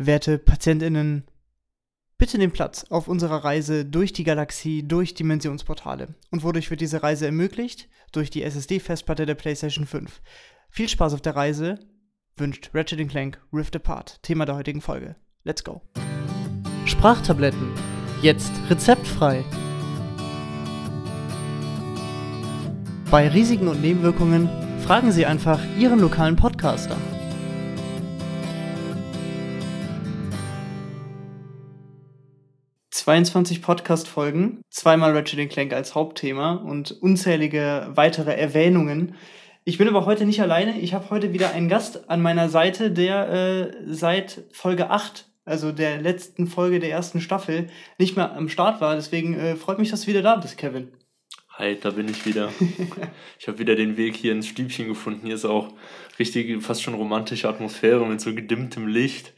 [0.00, 1.24] Werte PatientInnen,
[2.18, 6.14] bitte nehmt Platz auf unserer Reise durch die Galaxie, durch Dimensionsportale.
[6.30, 7.88] Und wodurch wird diese Reise ermöglicht?
[8.12, 10.22] Durch die SSD-Festplatte der PlayStation 5.
[10.70, 11.80] Viel Spaß auf der Reise
[12.36, 15.16] wünscht Ratchet Clank Rift Apart, Thema der heutigen Folge.
[15.42, 15.82] Let's go.
[16.84, 17.72] Sprachtabletten.
[18.22, 19.44] Jetzt rezeptfrei.
[23.10, 24.48] Bei Risiken und Nebenwirkungen
[24.80, 26.96] fragen Sie einfach Ihren lokalen Podcaster.
[32.98, 39.14] 22 Podcast-Folgen, zweimal Ratchet Clank als Hauptthema und unzählige weitere Erwähnungen.
[39.62, 40.80] Ich bin aber heute nicht alleine.
[40.80, 45.70] Ich habe heute wieder einen Gast an meiner Seite, der äh, seit Folge 8, also
[45.70, 48.96] der letzten Folge der ersten Staffel, nicht mehr am Start war.
[48.96, 50.88] Deswegen äh, freut mich, dass du wieder da bist, Kevin.
[51.50, 52.52] Hi, da bin ich wieder.
[53.38, 55.26] ich habe wieder den Weg hier ins Stübchen gefunden.
[55.26, 55.72] Hier ist auch
[56.18, 59.34] richtig, fast schon romantische Atmosphäre mit so gedimmtem Licht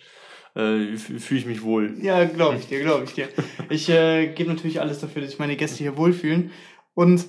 [0.54, 1.96] äh, fühle ich mich wohl.
[2.00, 3.28] Ja, glaube ich dir, glaube ich dir.
[3.68, 6.50] Ich äh, gebe natürlich alles dafür, dass sich meine Gäste hier wohlfühlen.
[6.94, 7.26] Und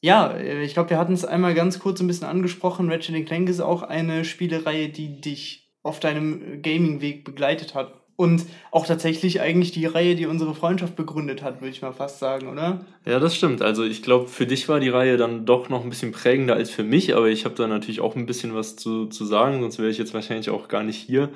[0.00, 2.90] ja, äh, ich glaube, wir hatten es einmal ganz kurz ein bisschen angesprochen.
[2.90, 8.05] Ratchet Clank ist auch eine Spielereihe, die dich auf deinem Gaming-Weg begleitet hat.
[8.16, 12.18] Und auch tatsächlich eigentlich die Reihe, die unsere Freundschaft begründet hat, würde ich mal fast
[12.18, 12.80] sagen, oder?
[13.04, 13.60] Ja, das stimmt.
[13.60, 16.70] Also ich glaube, für dich war die Reihe dann doch noch ein bisschen prägender als
[16.70, 19.78] für mich, aber ich habe da natürlich auch ein bisschen was zu, zu sagen, sonst
[19.78, 21.28] wäre ich jetzt wahrscheinlich auch gar nicht hier.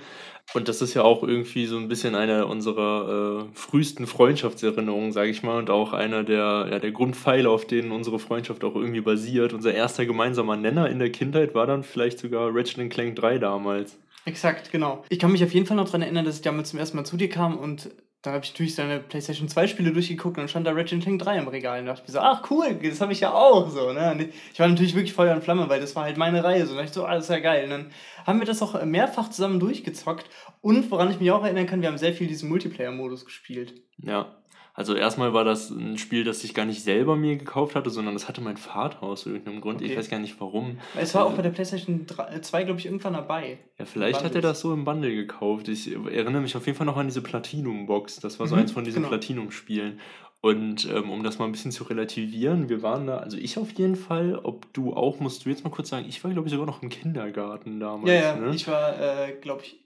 [0.52, 5.30] Und das ist ja auch irgendwie so ein bisschen eine unserer äh, frühesten Freundschaftserinnerungen, sage
[5.30, 9.00] ich mal, und auch einer der, ja, der Grundpfeiler, auf denen unsere Freundschaft auch irgendwie
[9.00, 9.52] basiert.
[9.52, 13.96] Unser erster gemeinsamer Nenner in der Kindheit war dann vielleicht sogar Ratchet Clank 3 damals.
[14.24, 15.04] Exakt, genau.
[15.08, 17.04] Ich kann mich auf jeden Fall noch daran erinnern, dass ich damals zum ersten Mal
[17.04, 17.90] zu dir kam und
[18.22, 21.22] dann habe ich natürlich seine PlayStation 2 Spiele durchgeguckt und dann stand da Ratchet Clank
[21.22, 23.92] 3 im Regal und dachte ich so, ach cool, das habe ich ja auch so.
[23.92, 24.28] Ne?
[24.52, 26.66] ich war natürlich wirklich Feuer und Flamme, weil das war halt meine Reihe.
[26.66, 27.64] So, und dachte ich so, ah, das ja geil.
[27.64, 27.90] Und dann
[28.26, 30.26] haben wir das auch mehrfach zusammen durchgezockt
[30.60, 33.72] und woran ich mich auch erinnern kann, wir haben sehr viel diesen Multiplayer-Modus gespielt.
[33.96, 34.39] Ja,
[34.74, 38.14] also erstmal war das ein Spiel, das ich gar nicht selber mir gekauft hatte, sondern
[38.14, 39.80] das hatte mein Vater aus irgendeinem Grund.
[39.80, 39.90] Okay.
[39.90, 40.78] Ich weiß gar nicht warum.
[40.96, 43.58] Es war auch bei der PlayStation 2, glaube ich, irgendwann dabei.
[43.78, 45.68] Ja, vielleicht hat er das so im Bundle gekauft.
[45.68, 48.20] Ich erinnere mich auf jeden Fall noch an diese Platinum-Box.
[48.20, 49.08] Das war so mhm, eins von diesen genau.
[49.08, 50.00] Platinum-Spielen.
[50.42, 53.72] Und ähm, um das mal ein bisschen zu relativieren, wir waren da, also ich auf
[53.72, 56.52] jeden Fall, ob du auch, musst du jetzt mal kurz sagen, ich war, glaube ich,
[56.52, 58.08] sogar noch im Kindergarten damals.
[58.08, 58.54] Ja, ja, ne?
[58.54, 59.78] ich war, äh, glaube ich,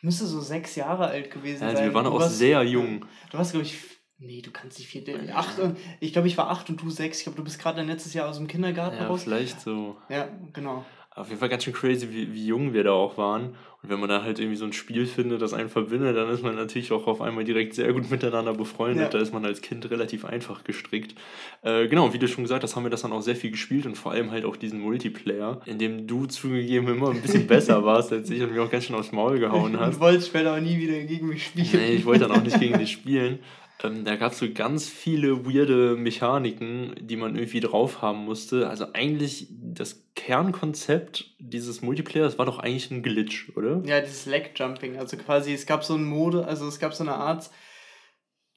[0.00, 1.84] ich müsste so sechs Jahre alt gewesen also sein.
[1.84, 3.04] Also wir waren du auch warst, sehr jung.
[3.30, 3.76] Du warst, glaube ich,
[4.22, 5.34] Nee, du kannst nicht vier.
[5.34, 7.18] Acht und, ich glaube, ich war acht und du sechs.
[7.18, 9.24] Ich glaube, du bist gerade letztes Jahr aus dem Kindergarten ja, raus.
[9.24, 9.96] Vielleicht so.
[10.10, 10.84] Ja, genau.
[11.20, 13.54] Auf jeden Fall ganz schön crazy, wie, wie jung wir da auch waren.
[13.82, 16.42] Und wenn man da halt irgendwie so ein Spiel findet, das einen verbindet, dann ist
[16.42, 19.04] man natürlich auch auf einmal direkt sehr gut miteinander befreundet.
[19.04, 19.08] Ja.
[19.08, 21.14] Da ist man als Kind relativ einfach gestrickt.
[21.62, 23.86] Äh, genau, wie du schon gesagt hast, haben wir das dann auch sehr viel gespielt
[23.86, 27.82] und vor allem halt auch diesen Multiplayer, in dem du zugegeben immer ein bisschen besser
[27.84, 29.96] warst als ich und mir auch ganz schön aufs Maul gehauen hast.
[29.96, 31.68] Du wolltest später auch nie wieder gegen mich spielen.
[31.72, 33.38] Nee, ich wollte dann auch nicht gegen dich spielen.
[33.82, 38.68] Ähm, da gab es so ganz viele weirde Mechaniken, die man irgendwie drauf haben musste.
[38.68, 43.82] Also eigentlich das Kernkonzept dieses Multiplayers war doch eigentlich ein Glitch, oder?
[43.84, 44.98] Ja, dieses Leg Jumping.
[44.98, 47.50] Also quasi, es gab so einen Mode, also es gab so eine Art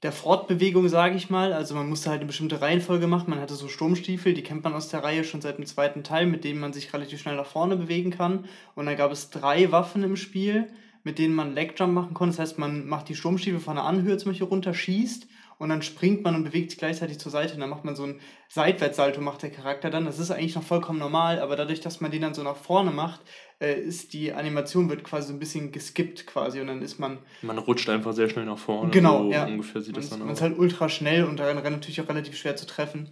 [0.02, 1.54] der Fortbewegung, sage ich mal.
[1.54, 3.30] Also man musste halt eine bestimmte Reihenfolge machen.
[3.30, 6.26] Man hatte so Sturmstiefel, die kennt man aus der Reihe schon seit dem zweiten Teil,
[6.26, 8.46] mit denen man sich relativ schnell nach vorne bewegen kann.
[8.76, 10.68] Und dann gab es drei Waffen im Spiel
[11.04, 12.38] mit denen man Legjump machen konnte.
[12.38, 15.28] Das heißt, man macht die Sturmstiefel von der Anhöhe zum Beispiel runter, schießt
[15.58, 17.54] und dann springt man und bewegt sich gleichzeitig zur Seite.
[17.54, 18.20] Und dann macht man so ein
[18.50, 20.06] Seitwärtssalto, macht der Charakter dann.
[20.06, 22.92] Das ist eigentlich noch vollkommen normal, aber dadurch, dass man den dann so nach vorne
[22.92, 23.22] macht,
[23.60, 27.20] äh, ist die Animation wird quasi so ein bisschen geskippt quasi und dann ist man.
[27.42, 28.92] Man rutscht einfach sehr schnell nach vorne.
[28.92, 29.46] Genau, so ja.
[29.46, 30.26] ungefähr sieht man das dann aus.
[30.26, 33.12] Man ist halt ultra schnell und daran natürlich auch relativ schwer zu treffen.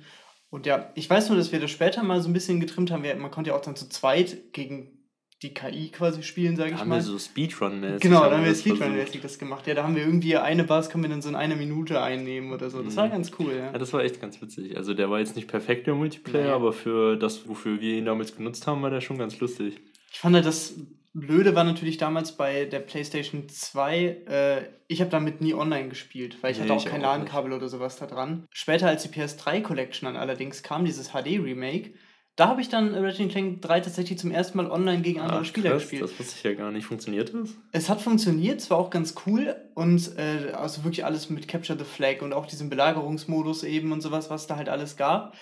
[0.49, 3.03] Und ja, ich weiß nur, dass wir das später mal so ein bisschen getrimmt haben.
[3.03, 5.00] Man konnte ja auch dann zu zweit gegen
[5.41, 6.81] die KI quasi spielen, sage ich mal.
[6.81, 7.99] Haben wir so Speedrun-mäßig.
[7.99, 9.65] Genau, da haben wir Speedrun-mäßig das gemacht.
[9.65, 12.51] Ja, da haben wir irgendwie eine Bars können wir dann so in einer Minute einnehmen
[12.51, 12.83] oder so.
[12.83, 12.97] Das mhm.
[12.97, 13.71] war ganz cool, ja.
[13.71, 14.77] Ja, das war echt ganz witzig.
[14.77, 16.51] Also der war jetzt nicht perfekt der Multiplayer, nee.
[16.51, 19.79] aber für das, wofür wir ihn damals genutzt haben, war der schon ganz lustig.
[20.11, 20.75] Ich fand halt, das
[21.13, 23.97] Blöde war natürlich damals bei der PlayStation 2,
[24.27, 27.67] äh, ich habe damit nie online gespielt, weil ich nee, hatte auch kein LAN-Kabel oder
[27.67, 28.45] sowas da dran.
[28.51, 31.91] Später, als die PS3 Collection dann allerdings kam, dieses HD-Remake,
[32.35, 35.45] da habe ich dann Ratchet Clank 3 tatsächlich zum ersten Mal online gegen andere Ach,
[35.45, 36.03] Spieler krass, gespielt.
[36.03, 36.85] Das wusste ich ja gar nicht.
[36.85, 37.49] Funktioniert das?
[37.71, 41.77] Es hat funktioniert, es war auch ganz cool und äh, also wirklich alles mit Capture
[41.77, 45.35] the Flag und auch diesem Belagerungsmodus eben und sowas, was da halt alles gab.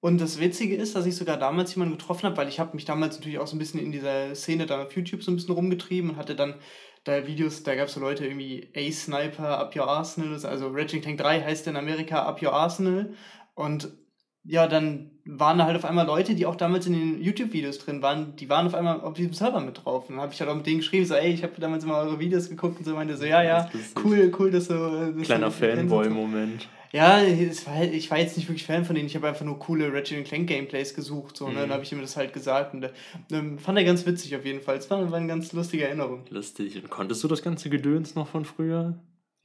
[0.00, 2.84] Und das Witzige ist, dass ich sogar damals jemanden getroffen habe, weil ich habe mich
[2.84, 5.54] damals natürlich auch so ein bisschen in dieser Szene dann auf YouTube so ein bisschen
[5.54, 6.56] rumgetrieben und hatte dann
[7.04, 11.18] da Videos, da gab es so Leute irgendwie A-Sniper, Up Your Arsenal, also Ratchet Clank
[11.18, 13.14] 3 heißt in Amerika Up Your Arsenal
[13.54, 13.88] und
[14.44, 18.02] ja, dann waren da halt auf einmal Leute, die auch damals in den YouTube-Videos drin
[18.02, 20.08] waren, die waren auf einmal auf diesem Server mit drauf.
[20.08, 21.98] Und dann habe ich halt auch mit denen geschrieben, so, ey, ich habe damals immer
[21.98, 23.70] eure Videos geguckt und so meinte so, ja, ja,
[24.04, 25.12] cool, cool, dass du.
[25.16, 26.68] Dass Kleiner Fanboy-Moment.
[26.92, 27.20] Ja,
[27.66, 29.92] war halt, ich war jetzt nicht wirklich Fan von denen, ich habe einfach nur coole
[29.92, 31.54] Ratchet Clank Gameplays gesucht, so, ne?
[31.54, 31.56] Mhm.
[31.56, 32.90] Dann habe ich ihm das halt gesagt und äh,
[33.58, 34.76] fand er ganz witzig auf jeden Fall.
[34.76, 36.20] Es war, war eine ganz lustige Erinnerung.
[36.30, 36.76] Lustig.
[36.76, 38.94] Und konntest du das ganze Gedöns noch von früher?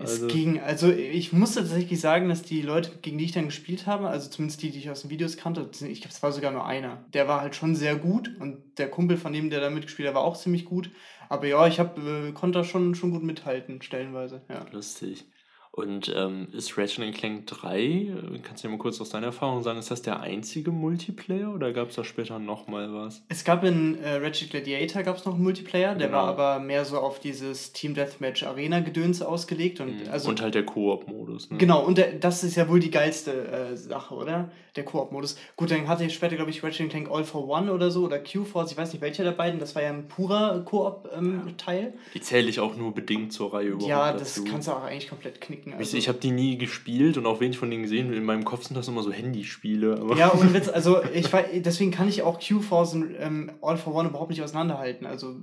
[0.01, 0.27] Es also.
[0.27, 4.07] ging, also ich musste tatsächlich sagen, dass die Leute, gegen die ich dann gespielt habe,
[4.07, 6.65] also zumindest die, die ich aus den Videos kannte, ich glaube, es war sogar nur
[6.65, 10.07] einer, der war halt schon sehr gut und der Kumpel von dem, der da mitgespielt
[10.07, 10.89] hat, war auch ziemlich gut.
[11.27, 14.41] Aber ja, ich hab, äh, konnte da schon, schon gut mithalten, stellenweise.
[14.47, 14.65] Ja.
[14.71, 15.25] Lustig.
[15.71, 18.11] Und ähm, ist Ratchet Clank 3, äh,
[18.41, 21.71] kannst du ja mal kurz aus deiner Erfahrung sagen, ist das der einzige Multiplayer oder
[21.71, 23.21] gab es da später nochmal was?
[23.29, 26.19] Es gab in äh, Ratchet Gladiator gab's noch einen Multiplayer, der genau.
[26.19, 29.79] war aber mehr so auf dieses Team Deathmatch Arena Gedöns ausgelegt.
[29.79, 30.11] Und, mhm.
[30.11, 31.51] also, und halt der Koop-Modus.
[31.51, 31.59] Ne?
[31.59, 34.51] Genau, und der, das ist ja wohl die geilste äh, Sache, oder?
[34.75, 35.37] Der Koop-Modus.
[35.55, 38.19] Gut, dann hatte ich später, glaube ich, Ratchet Clank All for One oder so oder
[38.19, 41.79] Q-Force, ich weiß nicht welcher der beiden, das war ja ein purer Koop-Teil.
[41.79, 43.87] Ähm, die zähle ich auch nur bedingt zur Reihe überhaupt.
[43.89, 44.45] Ja, das dazu.
[44.49, 45.79] kannst du auch eigentlich komplett knicken denken.
[45.79, 48.13] Also, ich habe die nie gespielt und auch wenig von denen gesehen.
[48.13, 50.15] In meinem Kopf sind das immer so Handyspiele.
[50.17, 54.09] ja, und Witz, also ich deswegen kann ich auch Q-Force und ähm, All for One
[54.09, 55.05] überhaupt nicht auseinanderhalten.
[55.05, 55.35] Also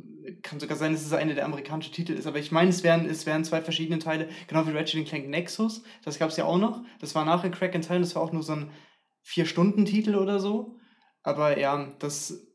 [0.43, 2.27] kann sogar sein, dass es eine der amerikanischen Titel ist.
[2.27, 5.83] Aber ich meine, es wären, es wären zwei verschiedene Teile, genau wie Ratchet Clank Nexus.
[6.05, 6.83] Das gab es ja auch noch.
[7.01, 8.71] Das war nachher Crack and Time, das war auch nur so ein
[9.23, 10.77] Vier-Stunden-Titel oder so.
[11.23, 12.46] Aber ja, das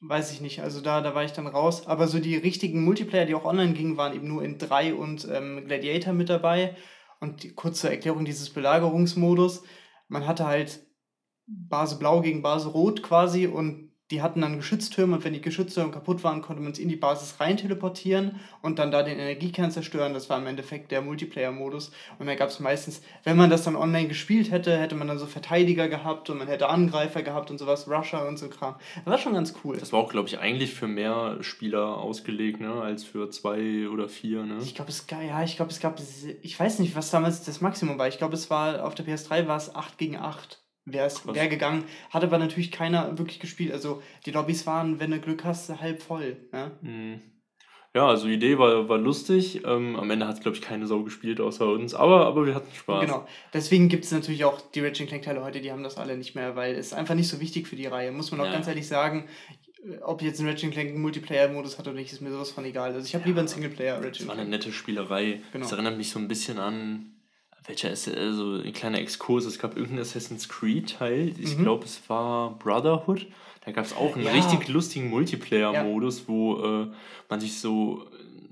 [0.00, 0.62] weiß ich nicht.
[0.62, 1.86] Also da, da war ich dann raus.
[1.86, 5.26] Aber so die richtigen Multiplayer, die auch online gingen, waren eben nur in 3 und
[5.30, 6.76] ähm, Gladiator mit dabei.
[7.20, 9.62] Und die, kurze Erklärung dieses Belagerungsmodus.
[10.08, 10.86] Man hatte halt
[11.46, 15.90] Base Blau gegen Base Rot quasi und die hatten dann Geschütztürme und wenn die Geschütztürme
[15.90, 19.72] kaputt waren, konnte man es in die Basis rein teleportieren und dann da den Energiekern
[19.72, 20.14] zerstören.
[20.14, 21.90] Das war im Endeffekt der Multiplayer-Modus.
[22.20, 25.18] Und da gab es meistens, wenn man das dann online gespielt hätte, hätte man dann
[25.18, 28.76] so Verteidiger gehabt und man hätte Angreifer gehabt und sowas, Rusher und so Kram.
[28.96, 29.76] Das war schon ganz cool.
[29.76, 34.08] Das war auch, glaube ich, eigentlich für mehr Spieler ausgelegt, ne, als für zwei oder
[34.08, 34.58] vier, ne?
[34.62, 36.00] Ich glaube, es, ja, ich glaube, es gab,
[36.42, 38.06] ich weiß nicht, was damals das Maximum war.
[38.06, 41.48] Ich glaube, es war, auf der PS3 war es 8 gegen 8 wäre es wär
[41.48, 41.84] gegangen.
[42.10, 43.72] Hat aber natürlich keiner wirklich gespielt.
[43.72, 46.36] Also die Lobbys waren, wenn du Glück hast, halb voll.
[46.52, 47.20] Ja, mhm.
[47.94, 49.64] ja also die Idee war, war lustig.
[49.66, 51.94] Ähm, am Ende hat, glaube ich, keine Sau gespielt außer uns.
[51.94, 53.04] Aber, aber wir hatten Spaß.
[53.04, 53.26] Genau.
[53.52, 56.56] Deswegen gibt es natürlich auch die Ratchet Clank-Teile heute, die haben das alle nicht mehr,
[56.56, 58.12] weil es einfach nicht so wichtig für die Reihe.
[58.12, 58.52] Muss man auch ja.
[58.52, 59.28] ganz ehrlich sagen.
[60.02, 62.92] Ob jetzt ein Ratchet Clank einen Multiplayer-Modus hat oder nicht, ist mir sowas von egal.
[62.92, 65.42] Also ich habe ja, lieber einen Singleplayer Ratchet Das war eine nette Spielerei.
[65.52, 65.64] Genau.
[65.64, 67.15] Das erinnert mich so ein bisschen an
[67.66, 71.62] welcher ist also ein kleiner Exkurs, es gab irgendeinen Assassin's Creed-Teil, ich mhm.
[71.62, 73.26] glaube es war Brotherhood,
[73.64, 74.32] da gab es auch einen ja.
[74.32, 76.24] richtig lustigen Multiplayer-Modus, ja.
[76.28, 76.86] wo äh,
[77.28, 78.06] man sich so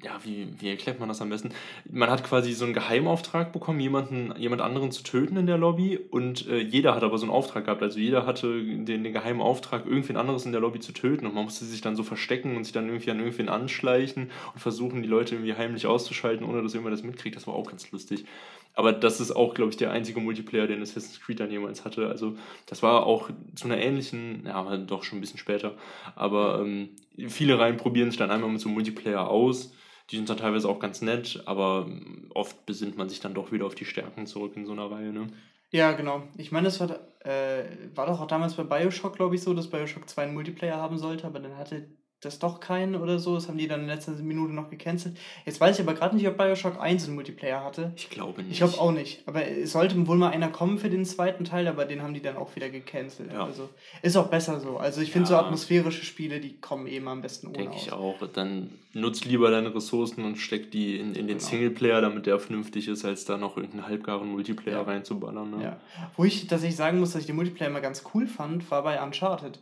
[0.05, 1.51] ja, wie, wie erklärt man das am besten?
[1.91, 5.99] Man hat quasi so einen Geheimauftrag bekommen, jemanden, jemand anderen zu töten in der Lobby
[5.99, 7.83] und äh, jeder hat aber so einen Auftrag gehabt.
[7.83, 11.35] Also jeder hatte den, den geheimen Auftrag, irgendwen anderes in der Lobby zu töten und
[11.35, 15.03] man musste sich dann so verstecken und sich dann irgendwie an irgendwen anschleichen und versuchen,
[15.03, 17.37] die Leute irgendwie heimlich auszuschalten, ohne dass irgendwer das mitkriegt.
[17.37, 18.27] Das war auch ganz lustig.
[18.75, 22.09] Aber das ist auch, glaube ich, der einzige Multiplayer, den Assassin's Creed dann jemals hatte.
[22.09, 22.37] Also
[22.67, 25.77] das war auch zu einer ähnlichen, ja, doch schon ein bisschen später.
[26.17, 26.89] Aber ähm,
[27.29, 29.73] viele Reihen probieren sich dann einmal mit so einem Multiplayer aus
[30.11, 31.89] die sind dann teilweise auch ganz nett, aber
[32.35, 35.13] oft besinnt man sich dann doch wieder auf die Stärken zurück in so einer Reihe.
[35.13, 35.29] Ne?
[35.71, 36.23] Ja, genau.
[36.37, 36.91] Ich meine, es war,
[37.25, 37.65] äh,
[37.95, 40.99] war doch auch damals bei Bioshock, glaube ich, so, dass Bioshock 2 einen Multiplayer haben
[40.99, 41.89] sollte, aber dann hatte
[42.25, 43.35] das doch keinen oder so.
[43.35, 45.17] Das haben die dann in letzter Minute noch gecancelt.
[45.45, 47.93] Jetzt weiß ich aber gerade nicht, ob Bioshock 1 einen Multiplayer hatte.
[47.97, 48.53] Ich glaube nicht.
[48.53, 49.23] Ich glaube auch nicht.
[49.27, 52.23] Aber es sollte wohl mal einer kommen für den zweiten Teil, aber den haben die
[52.23, 53.33] dann auch wieder gecancelt.
[53.33, 53.45] Ja.
[53.45, 53.69] Also
[54.03, 54.79] ist auch besser so.
[54.79, 55.39] Also ich finde ja.
[55.39, 58.17] so atmosphärische Spiele, die kommen eh mal am besten ohne Denke ich auch.
[58.33, 61.41] Dann nutzt lieber deine Ressourcen und steck die in, in den genau.
[61.41, 64.83] Singleplayer, damit der vernünftig ist, als da noch irgendeinen halbgaren Multiplayer ja.
[64.83, 65.51] reinzuballern.
[65.51, 65.63] Ne?
[65.63, 65.81] Ja.
[66.17, 68.83] Wo ich, dass ich sagen muss, dass ich den Multiplayer immer ganz cool fand, war
[68.83, 69.59] bei Uncharted.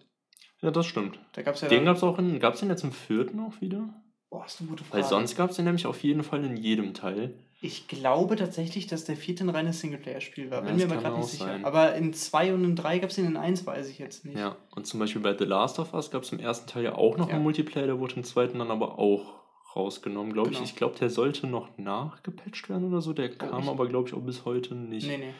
[0.62, 1.18] Ja, das stimmt.
[1.32, 2.38] Da gab's ja den gab es auch in.
[2.38, 3.88] Gab es den jetzt im vierten auch wieder?
[4.30, 5.02] Boah, ist eine gute Frage.
[5.02, 7.34] Weil sonst gab es den nämlich auf jeden Fall in jedem Teil.
[7.60, 10.60] Ich glaube tatsächlich, dass der vierte ein reines Singleplayer-Spiel war.
[10.62, 11.44] Ja, Bin mir aber gerade nicht sicher.
[11.44, 11.64] Sein.
[11.64, 14.38] Aber in 2 und in 3 gab es den in 1, weiß ich jetzt nicht.
[14.38, 16.94] Ja, und zum Beispiel bei The Last of Us gab es im ersten Teil ja
[16.96, 17.34] auch noch ja.
[17.34, 19.42] einen Multiplayer, der wurde im zweiten dann aber auch
[19.76, 20.62] rausgenommen, glaube genau.
[20.62, 20.70] ich.
[20.70, 23.12] Ich glaube, der sollte noch nachgepatcht werden oder so.
[23.12, 25.06] Der oh, kam aber, glaube ich, auch bis heute nicht.
[25.06, 25.34] Nee, nee.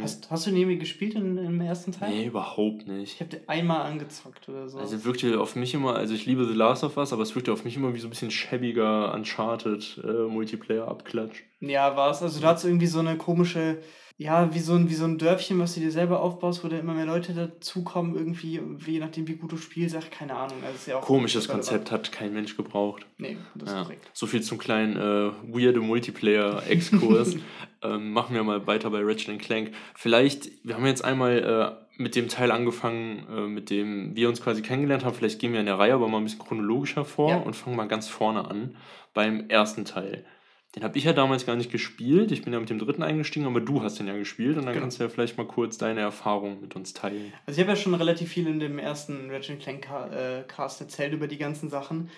[0.00, 2.10] Hast, hast du irgendwie gespielt in, im ersten Teil?
[2.10, 3.14] Nee, überhaupt nicht.
[3.14, 4.78] Ich habe den einmal angezockt oder so.
[4.78, 7.52] Also wirkte auf mich immer, also ich liebe The Last of Us, aber es wirkte
[7.52, 11.42] auf mich immer wie so ein bisschen schäbiger Uncharted äh, Multiplayer-Abklatsch.
[11.60, 12.22] Ja, war es.
[12.22, 13.78] Also du hattest irgendwie so eine komische
[14.22, 16.78] ja, wie so, ein, wie so ein Dörfchen, was du dir selber aufbaust, wo da
[16.78, 20.58] immer mehr Leute dazukommen, irgendwie, je nachdem, wie gut du spielst, ach, keine Ahnung.
[20.62, 23.04] Also ist ja auch Komisches Konzept hat kein Mensch gebraucht.
[23.18, 23.82] Nee, das ist ja.
[23.82, 24.10] korrekt.
[24.12, 27.36] So viel zum kleinen äh, weirde Multiplayer-Exkurs.
[27.82, 29.72] ähm, machen wir mal weiter bei Ratchet Clank.
[29.94, 34.40] Vielleicht, wir haben jetzt einmal äh, mit dem Teil angefangen, äh, mit dem wir uns
[34.40, 35.14] quasi kennengelernt haben.
[35.14, 37.36] Vielleicht gehen wir in der Reihe aber mal ein bisschen chronologischer vor ja.
[37.38, 38.76] und fangen mal ganz vorne an
[39.14, 40.24] beim ersten Teil.
[40.74, 42.32] Den habe ich ja damals gar nicht gespielt.
[42.32, 44.72] Ich bin ja mit dem dritten eingestiegen, aber du hast den ja gespielt und dann
[44.72, 44.84] genau.
[44.84, 47.32] kannst du ja vielleicht mal kurz deine Erfahrungen mit uns teilen.
[47.44, 51.12] Also ich habe ja schon relativ viel in dem ersten Ratchet Clank äh, Cast erzählt
[51.12, 52.08] über die ganzen Sachen.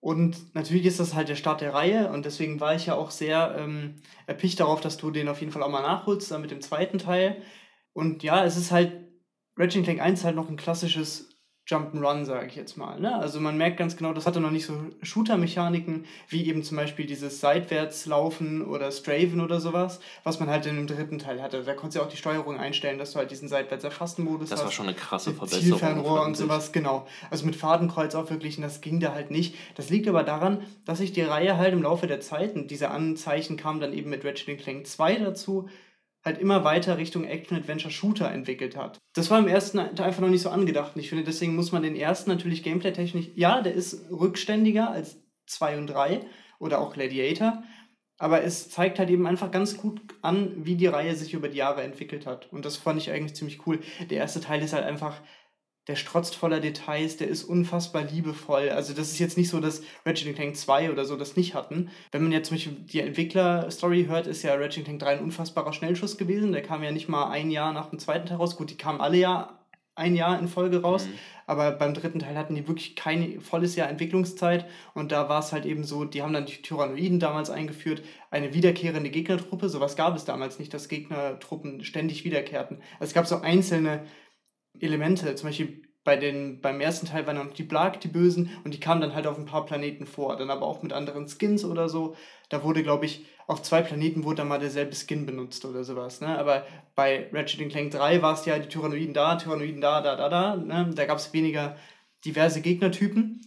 [0.00, 3.10] Und natürlich ist das halt der Start der Reihe und deswegen war ich ja auch
[3.10, 3.96] sehr ähm,
[4.26, 6.98] erpicht darauf, dass du den auf jeden Fall auch mal nachholst, dann mit dem zweiten
[6.98, 7.42] Teil.
[7.92, 8.92] Und ja, es ist halt,
[9.56, 11.29] Ratchet Clank 1 halt noch ein klassisches
[11.70, 12.98] Jump'n'Run, sage ich jetzt mal.
[12.98, 13.14] Ne?
[13.14, 17.06] Also man merkt ganz genau, das hatte noch nicht so Shooter-Mechaniken, wie eben zum Beispiel
[17.06, 21.62] dieses Seitwärtslaufen oder Straven oder sowas, was man halt in dem dritten Teil hatte.
[21.62, 24.58] Da konntest du ja auch die Steuerung einstellen, dass du halt diesen Seitwärts-Erfassen-Modus hast.
[24.58, 25.78] Das war schon eine krasse Verbesserung.
[25.78, 27.06] Zielfernrohr und sowas, genau.
[27.30, 29.54] Also mit Fadenkreuz auch wirklich, und das ging da halt nicht.
[29.76, 32.90] Das liegt aber daran, dass sich die Reihe halt im Laufe der Zeit, und diese
[32.90, 35.68] Anzeichen kamen dann eben mit Ratchet Clank 2 dazu,
[36.24, 38.98] halt immer weiter Richtung Action-Adventure-Shooter entwickelt hat.
[39.14, 40.94] Das war im ersten einfach noch nicht so angedacht.
[40.94, 45.16] Und ich finde, deswegen muss man den ersten natürlich gameplay-technisch, ja, der ist rückständiger als
[45.46, 46.20] 2 und 3
[46.58, 47.62] oder auch Gladiator,
[48.18, 51.56] aber es zeigt halt eben einfach ganz gut an, wie die Reihe sich über die
[51.56, 52.52] Jahre entwickelt hat.
[52.52, 53.80] Und das fand ich eigentlich ziemlich cool.
[54.10, 55.22] Der erste Teil ist halt einfach
[55.90, 58.68] der strotzt voller Details, der ist unfassbar liebevoll.
[58.68, 61.90] Also das ist jetzt nicht so, dass Ratchet Clank 2 oder so das nicht hatten.
[62.12, 65.72] Wenn man jetzt zum Beispiel die Entwickler-Story hört, ist ja Ratchet Clank 3 ein unfassbarer
[65.72, 66.52] Schnellschuss gewesen.
[66.52, 68.56] Der kam ja nicht mal ein Jahr nach dem zweiten Teil raus.
[68.56, 69.58] Gut, die kamen alle ja
[69.96, 71.14] ein Jahr in Folge raus, mhm.
[71.46, 75.52] aber beim dritten Teil hatten die wirklich kein volles Jahr Entwicklungszeit und da war es
[75.52, 80.16] halt eben so, die haben dann die Tyrannoiden damals eingeführt, eine wiederkehrende Gegnertruppe, sowas gab
[80.16, 82.78] es damals nicht, dass Gegnertruppen ständig wiederkehrten.
[83.00, 84.04] Also es gab so einzelne
[84.82, 85.34] Elemente.
[85.34, 88.80] Zum Beispiel bei den, beim ersten Teil waren noch die Blag, die Bösen, und die
[88.80, 90.36] kamen dann halt auf ein paar Planeten vor.
[90.36, 92.16] Dann aber auch mit anderen Skins oder so.
[92.48, 96.20] Da wurde, glaube ich, auf zwei Planeten wurde dann mal derselbe Skin benutzt oder sowas.
[96.20, 96.38] Ne?
[96.38, 100.28] Aber bei Ratchet Clank 3 war es ja die Tyrannoiden da, Tyrannoiden da, da, da,
[100.28, 100.56] da.
[100.56, 100.90] Ne?
[100.94, 101.76] Da gab es weniger
[102.24, 103.40] diverse Gegnertypen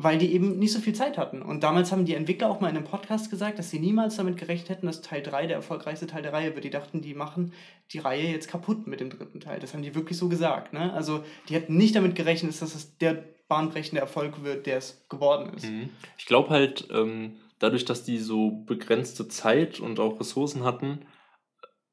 [0.00, 1.42] weil die eben nicht so viel Zeit hatten.
[1.42, 4.36] Und damals haben die Entwickler auch mal in einem Podcast gesagt, dass sie niemals damit
[4.36, 6.64] gerechnet hätten, dass Teil 3 der erfolgreichste Teil der Reihe wird.
[6.64, 7.52] Die dachten, die machen
[7.90, 9.58] die Reihe jetzt kaputt mit dem dritten Teil.
[9.58, 10.72] Das haben die wirklich so gesagt.
[10.72, 10.92] Ne?
[10.92, 15.52] Also die hätten nicht damit gerechnet, dass es der bahnbrechende Erfolg wird, der es geworden
[15.56, 15.66] ist.
[15.66, 15.88] Mhm.
[16.16, 21.06] Ich glaube halt, ähm, dadurch, dass die so begrenzte Zeit und auch Ressourcen hatten,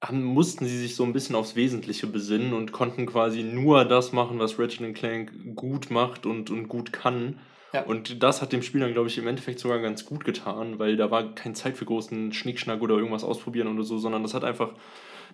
[0.04, 4.12] haben, mussten sie sich so ein bisschen aufs Wesentliche besinnen und konnten quasi nur das
[4.12, 7.40] machen, was Ratchet Clank gut macht und, und gut kann
[7.76, 7.84] ja.
[7.84, 10.98] Und das hat dem Spiel dann, glaube ich, im Endeffekt sogar ganz gut getan, weil
[10.98, 14.44] da war keine Zeit für großen Schnickschnack oder irgendwas ausprobieren oder so, sondern das hat
[14.44, 14.74] einfach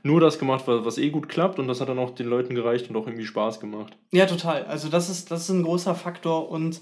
[0.03, 2.89] nur das gemacht, was, eh gut klappt und das hat dann auch den Leuten gereicht
[2.89, 3.97] und auch irgendwie Spaß gemacht.
[4.11, 4.65] Ja, total.
[4.65, 6.81] Also das ist, das ist ein großer Faktor und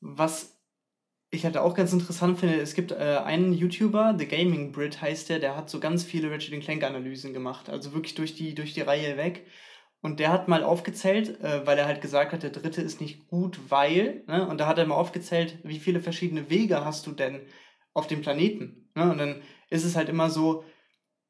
[0.00, 0.58] was
[1.30, 5.28] ich halt auch ganz interessant finde, es gibt äh, einen YouTuber, The Gaming Brit heißt
[5.28, 8.72] der, der hat so ganz viele Ratchet Clank Analysen gemacht, also wirklich durch die, durch
[8.74, 9.46] die Reihe weg.
[10.00, 13.26] Und der hat mal aufgezählt, äh, weil er halt gesagt hat, der dritte ist nicht
[13.28, 14.46] gut, weil, ne?
[14.48, 17.40] und da hat er mal aufgezählt, wie viele verschiedene Wege hast du denn
[17.94, 18.90] auf dem Planeten.
[18.94, 19.10] Ne?
[19.10, 20.64] Und dann ist es halt immer so,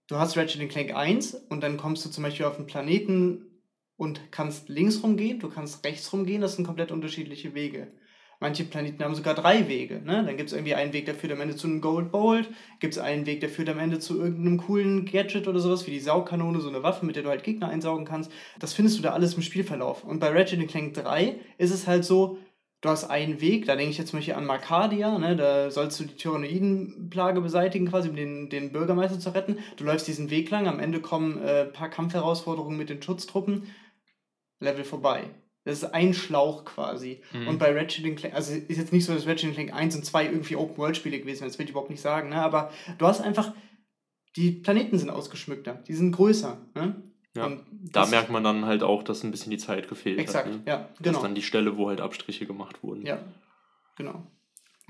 [0.08, 3.62] du hast Ratchet Clank 1 und dann kommst du zum Beispiel auf den Planeten
[3.96, 7.92] und kannst links rumgehen, du kannst rechts rumgehen, das sind komplett unterschiedliche Wege.
[8.40, 10.00] Manche Planeten haben sogar drei Wege.
[10.04, 10.22] Ne?
[10.24, 12.48] Dann gibt es irgendwie einen Weg, der führt am Ende zu einem Gold Bolt.
[12.78, 15.90] Gibt es einen Weg, der führt am Ende zu irgendeinem coolen Gadget oder sowas, wie
[15.90, 18.30] die Saugkanone, so eine Waffe, mit der du halt Gegner einsaugen kannst.
[18.60, 20.04] Das findest du da alles im Spielverlauf.
[20.04, 22.38] Und bei Ratchet Clank 3 ist es halt so,
[22.80, 25.34] du hast einen Weg, da denke ich jetzt zum Beispiel an Marcadia, ne?
[25.34, 29.58] da sollst du die Tyrannoidenplage beseitigen, quasi um den, den Bürgermeister zu retten.
[29.76, 33.64] Du läufst diesen Weg lang, am Ende kommen äh, ein paar Kampfherausforderungen mit den Schutztruppen.
[34.60, 35.30] Level vorbei.
[35.68, 37.20] Das ist ein Schlauch quasi.
[37.30, 37.46] Mhm.
[37.46, 40.24] Und bei Ratchet Clank, also ist jetzt nicht so, dass Ratchet Clank 1 und 2
[40.24, 42.36] irgendwie Open-World-Spiele gewesen wären, das will ich überhaupt nicht sagen, ne?
[42.36, 43.52] aber du hast einfach,
[44.34, 46.56] die Planeten sind ausgeschmückter, die sind größer.
[46.74, 47.02] Ne?
[47.36, 50.54] Ja, da merkt man dann halt auch, dass ein bisschen die Zeit gefehlt exakt, hat.
[50.54, 50.72] Exakt, ne?
[50.72, 50.94] ja, genau.
[51.00, 53.04] Das ist dann die Stelle, wo halt Abstriche gemacht wurden.
[53.04, 53.18] Ja,
[53.96, 54.26] genau.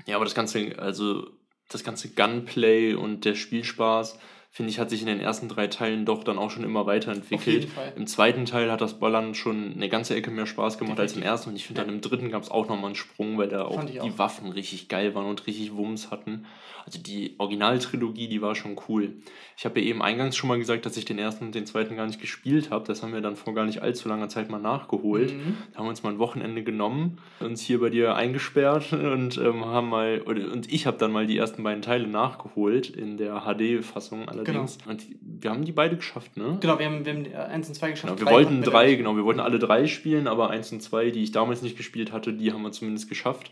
[0.05, 1.27] Ja, aber das ganze, also
[1.67, 4.17] das ganze Gunplay und der Spielspaß,
[4.51, 7.67] finde ich, hat sich in den ersten drei Teilen doch dann auch schon immer weiterentwickelt.
[7.95, 11.15] Im zweiten Teil hat das Ballern schon eine ganze Ecke mehr Spaß gemacht Definitiv.
[11.15, 11.49] als im ersten.
[11.51, 11.85] Und ich finde, ja.
[11.85, 14.17] dann im dritten gab es auch nochmal einen Sprung, weil da auch die auch.
[14.17, 16.45] Waffen richtig geil waren und richtig Wumms hatten.
[16.85, 19.13] Also die Originaltrilogie, die war schon cool.
[19.55, 21.95] Ich habe ja eben eingangs schon mal gesagt, dass ich den ersten und den zweiten
[21.95, 22.85] gar nicht gespielt habe.
[22.85, 25.33] Das haben wir dann vor gar nicht allzu langer Zeit mal nachgeholt.
[25.33, 25.57] Mhm.
[25.71, 29.65] Da haben wir uns mal ein Wochenende genommen, uns hier bei dir eingesperrt und ähm,
[29.65, 34.27] haben mal, und ich habe dann mal die ersten beiden Teile nachgeholt in der HD-Fassung
[34.39, 34.77] allerdings.
[34.77, 34.91] Genau.
[34.91, 36.57] Und wir haben die beide geschafft, ne?
[36.59, 38.17] Genau, wir haben, wir haben 1 äh, und 2 geschafft.
[38.17, 41.23] Genau, wir wollten drei, genau, wir wollten alle drei spielen, aber 1 und 2, die
[41.23, 43.51] ich damals nicht gespielt hatte, die haben wir zumindest geschafft.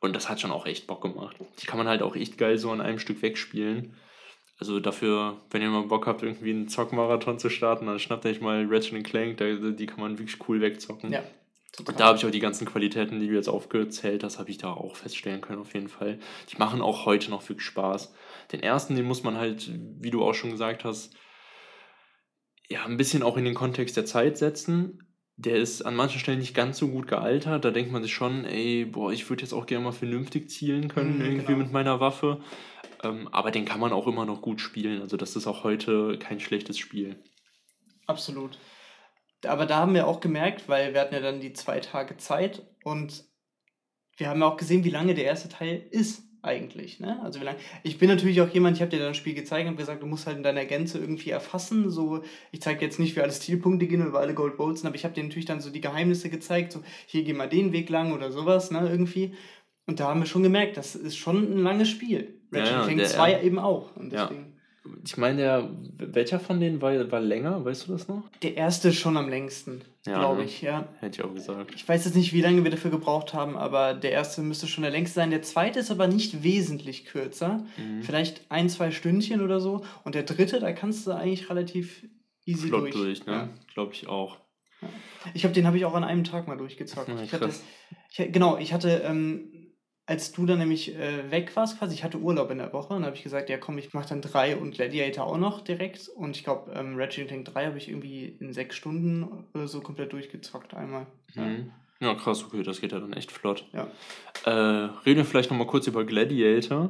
[0.00, 1.36] Und das hat schon auch echt Bock gemacht.
[1.60, 3.94] Die kann man halt auch echt geil so an einem Stück wegspielen.
[4.60, 8.40] Also dafür, wenn ihr mal Bock habt, irgendwie einen Zockmarathon zu starten, dann schnappt euch
[8.40, 11.12] mal Ratchet Clank, die kann man wirklich cool wegzocken.
[11.12, 11.22] Ja.
[11.72, 11.92] Total.
[11.92, 14.58] Und da habe ich auch die ganzen Qualitäten, die du jetzt aufgezählt hast, habe ich
[14.58, 16.18] da auch feststellen können, auf jeden Fall.
[16.50, 18.12] Die machen auch heute noch wirklich Spaß.
[18.52, 21.14] Den ersten, den muss man halt, wie du auch schon gesagt hast,
[22.68, 25.04] ja, ein bisschen auch in den Kontext der Zeit setzen.
[25.36, 27.64] Der ist an manchen Stellen nicht ganz so gut gealtert.
[27.64, 30.88] Da denkt man sich schon, ey, boah, ich würde jetzt auch gerne mal vernünftig zielen
[30.88, 31.58] können, mhm, irgendwie genau.
[31.58, 32.40] mit meiner Waffe.
[33.04, 35.00] Ähm, aber den kann man auch immer noch gut spielen.
[35.00, 37.22] Also, das ist auch heute kein schlechtes Spiel.
[38.06, 38.58] Absolut.
[39.46, 42.66] Aber da haben wir auch gemerkt, weil wir hatten ja dann die zwei Tage Zeit
[42.82, 43.24] und
[44.16, 47.00] wir haben ja auch gesehen, wie lange der erste Teil ist eigentlich.
[47.00, 47.20] Ne?
[47.22, 47.58] Also wie lange.
[47.82, 50.06] Ich bin natürlich auch jemand, ich habe dir dann ein Spiel gezeigt und gesagt, du
[50.06, 51.90] musst halt in deiner Gänze irgendwie erfassen.
[51.90, 55.04] So, ich zeige jetzt nicht, wie alle Stilpunkte gehen oder alle Gold Bolts aber ich
[55.04, 58.12] habe dir natürlich dann so die Geheimnisse gezeigt, so hier geh mal den Weg lang
[58.12, 59.34] oder sowas, ne, irgendwie.
[59.86, 62.42] Und da haben wir schon gemerkt, das ist schon ein langes Spiel.
[62.52, 63.96] Ratchet ja, Clank 2 eben auch.
[63.96, 64.40] Und deswegen.
[64.40, 64.47] Ja.
[65.04, 67.64] Ich meine, der, welcher von denen war, war länger?
[67.64, 68.24] Weißt du das noch?
[68.42, 70.46] Der erste schon am längsten, ja, glaube ne?
[70.46, 70.88] ich, ja.
[71.00, 71.74] Hätte ich auch gesagt.
[71.74, 74.82] Ich weiß jetzt nicht, wie lange wir dafür gebraucht haben, aber der erste müsste schon
[74.82, 75.30] der längste sein.
[75.30, 77.64] Der zweite ist aber nicht wesentlich kürzer.
[77.76, 78.02] Mhm.
[78.02, 79.84] Vielleicht ein, zwei Stündchen oder so.
[80.04, 82.06] Und der dritte, da kannst du eigentlich relativ
[82.44, 82.94] easy Flott durch.
[82.94, 83.32] durch ne?
[83.32, 83.48] Ja.
[83.74, 84.38] Glaube ich auch.
[85.34, 87.08] Ich habe den habe ich auch an einem Tag mal durchgezockt.
[87.08, 87.50] Ja, ich hatte,
[88.10, 89.50] ich, genau, ich hatte ähm,
[90.08, 93.04] als du dann nämlich äh, weg warst, quasi, ich hatte Urlaub in der Woche und
[93.04, 96.08] habe ich gesagt, ja komm, ich mache dann drei und Gladiator auch noch direkt.
[96.08, 99.82] Und ich glaube, ähm, Ratchet Clank 3 habe ich irgendwie in sechs Stunden oder so
[99.82, 101.06] komplett durchgezockt einmal.
[101.34, 101.42] Ja.
[101.42, 101.72] Mhm.
[102.00, 103.66] ja, krass, okay, das geht ja dann echt flott.
[103.74, 103.86] Ja.
[104.46, 106.88] Äh, reden wir vielleicht nochmal kurz über Gladiator.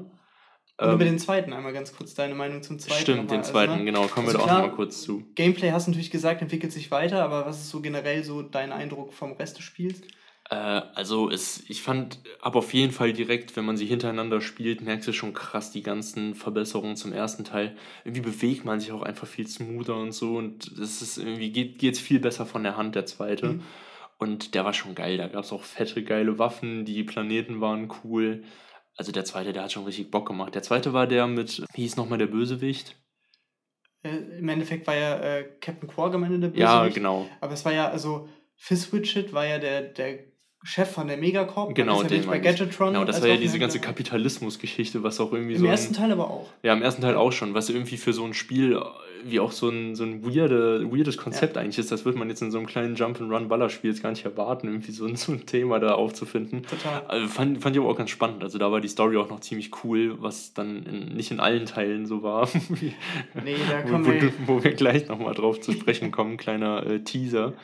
[0.81, 3.01] Und über den zweiten einmal ganz kurz deine Meinung zum zweiten.
[3.01, 3.91] Stimmt, den zweiten, also, ne?
[3.91, 5.25] genau, kommen also wir da auch nochmal kurz zu.
[5.35, 8.71] Gameplay hast du natürlich gesagt, entwickelt sich weiter, aber was ist so generell so dein
[8.71, 10.03] Eindruck vom Rest des Spiels?
[10.51, 14.81] Äh, also es, ich fand aber auf jeden Fall direkt, wenn man sie hintereinander spielt,
[14.81, 17.77] merkst du schon krass die ganzen Verbesserungen zum ersten Teil.
[18.05, 21.79] Irgendwie bewegt man sich auch einfach viel smoother und so und es ist irgendwie geht
[21.79, 23.55] geht's viel besser von der Hand der zweite.
[23.55, 23.63] Mhm.
[24.19, 25.17] Und der war schon geil.
[25.17, 28.43] Da gab es auch fette, geile Waffen, die Planeten waren cool.
[28.97, 30.57] Also der zweite, der hat schon richtig Bock gemacht.
[30.57, 32.97] Der zweite war der mit, wie hieß nochmal der Bösewicht?
[34.03, 36.69] Äh, Im Endeffekt war ja äh, Captain Quark am Ende der Bösewicht.
[36.69, 37.29] Ja, genau.
[37.41, 40.19] Aber es war ja, also Fizzwidget war ja der, der
[40.65, 41.75] Chef von der Megacorp.
[41.75, 42.93] Genau, ist ja bei Gadgetron.
[42.93, 45.65] Genau, das war ja diese ganze Kapitalismusgeschichte, was auch irgendwie Im so.
[45.67, 46.49] Im ersten Teil aber auch.
[46.63, 48.81] Ja, im ersten Teil auch schon, was irgendwie für so ein Spiel
[49.25, 51.63] wie auch so ein, so ein weirde, weirdes Konzept ja.
[51.63, 51.91] eigentlich ist.
[51.91, 55.07] Das wird man jetzt in so einem kleinen Jump-and-Run-Ballerspiel jetzt gar nicht erwarten, irgendwie so
[55.07, 56.63] ein, so ein Thema da aufzufinden.
[56.63, 57.03] Total.
[57.09, 58.43] Also fand, fand ich aber auch ganz spannend.
[58.43, 61.67] Also da war die Story auch noch ziemlich cool, was dann in, nicht in allen
[61.67, 62.49] Teilen so war.
[63.45, 64.33] nee, da kommen wo, wir...
[64.47, 67.55] Wo wir gleich nochmal drauf zu sprechen kommen, kleiner äh, Teaser.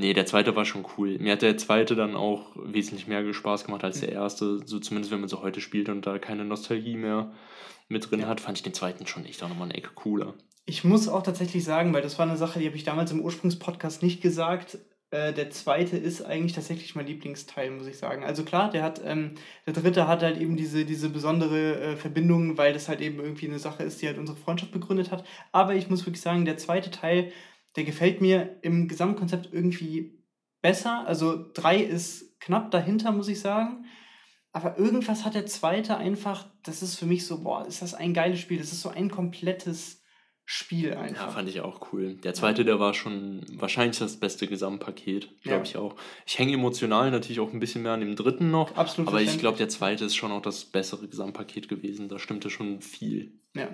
[0.00, 1.18] Nee, der zweite war schon cool.
[1.18, 5.12] Mir hat der zweite dann auch wesentlich mehr Spaß gemacht als der erste, so zumindest
[5.12, 7.32] wenn man so heute spielt und da keine Nostalgie mehr
[7.88, 8.26] mit drin ja.
[8.26, 10.34] hat, fand ich den zweiten schon echt auch nochmal eine Ecke cooler.
[10.64, 13.20] Ich muss auch tatsächlich sagen, weil das war eine Sache, die habe ich damals im
[13.20, 14.78] Ursprungspodcast nicht gesagt.
[15.10, 18.24] Äh, der zweite ist eigentlich tatsächlich mein Lieblingsteil, muss ich sagen.
[18.24, 19.32] Also klar, der hat, ähm,
[19.66, 23.48] der dritte hat halt eben diese, diese besondere äh, Verbindung, weil das halt eben irgendwie
[23.48, 25.24] eine Sache ist, die halt unsere Freundschaft begründet hat.
[25.52, 27.32] Aber ich muss wirklich sagen, der zweite Teil,
[27.76, 30.24] der gefällt mir im Gesamtkonzept irgendwie
[30.60, 31.06] besser.
[31.06, 33.86] Also drei ist knapp dahinter, muss ich sagen.
[34.52, 38.14] Aber irgendwas hat der zweite einfach, das ist für mich so, boah, ist das ein
[38.14, 38.58] geiles Spiel.
[38.58, 40.02] Das ist so ein komplettes
[40.44, 41.26] Spiel einfach.
[41.26, 42.16] Ja, fand ich auch cool.
[42.16, 45.62] Der zweite, der war schon wahrscheinlich das beste Gesamtpaket, glaube ja.
[45.62, 45.94] ich auch.
[46.26, 48.74] Ich hänge emotional natürlich auch ein bisschen mehr an dem dritten noch.
[48.74, 49.06] Absolut.
[49.06, 52.08] Aber ich glaube, der zweite ist schon auch das bessere Gesamtpaket gewesen.
[52.08, 53.38] Da stimmte schon viel.
[53.54, 53.68] Ja.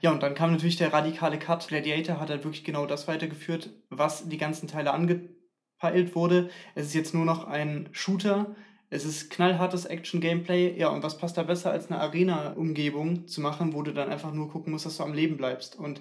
[0.00, 1.68] Ja, und dann kam natürlich der radikale Cut.
[1.68, 6.50] Gladiator hat halt wirklich genau das weitergeführt, was die ganzen Teile angepeilt wurde.
[6.74, 8.54] Es ist jetzt nur noch ein Shooter,
[8.90, 13.72] es ist knallhartes Action-Gameplay, ja, und was passt da besser als eine Arena-Umgebung zu machen,
[13.72, 15.76] wo du dann einfach nur gucken musst, dass du am Leben bleibst.
[15.76, 16.00] Und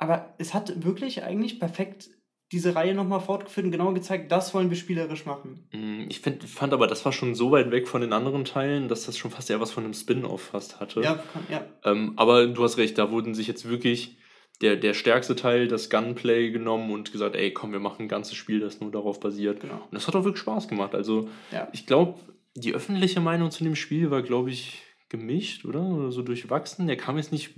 [0.00, 2.08] Aber es hat wirklich eigentlich perfekt
[2.52, 5.68] diese Reihe nochmal fortgeführt und genau gezeigt, das wollen wir spielerisch machen.
[5.72, 8.88] Mm, ich find, fand aber, das war schon so weit weg von den anderen Teilen,
[8.88, 11.02] dass das schon fast eher was von einem Spin-off fast hatte.
[11.02, 11.64] Ja, ja.
[11.84, 14.16] Ähm, aber du hast recht, da wurden sich jetzt wirklich
[14.62, 18.34] der, der stärkste Teil, das Gunplay genommen und gesagt, ey, komm, wir machen ein ganzes
[18.34, 19.60] Spiel, das nur darauf basiert.
[19.60, 19.74] Genau.
[19.74, 20.94] Und das hat auch wirklich Spaß gemacht.
[20.94, 21.68] Also ja.
[21.72, 22.18] ich glaube,
[22.56, 25.82] die öffentliche Meinung zu dem Spiel war, glaube ich, gemischt, oder?
[25.82, 26.86] Oder so durchwachsen.
[26.86, 27.50] Der kam jetzt nicht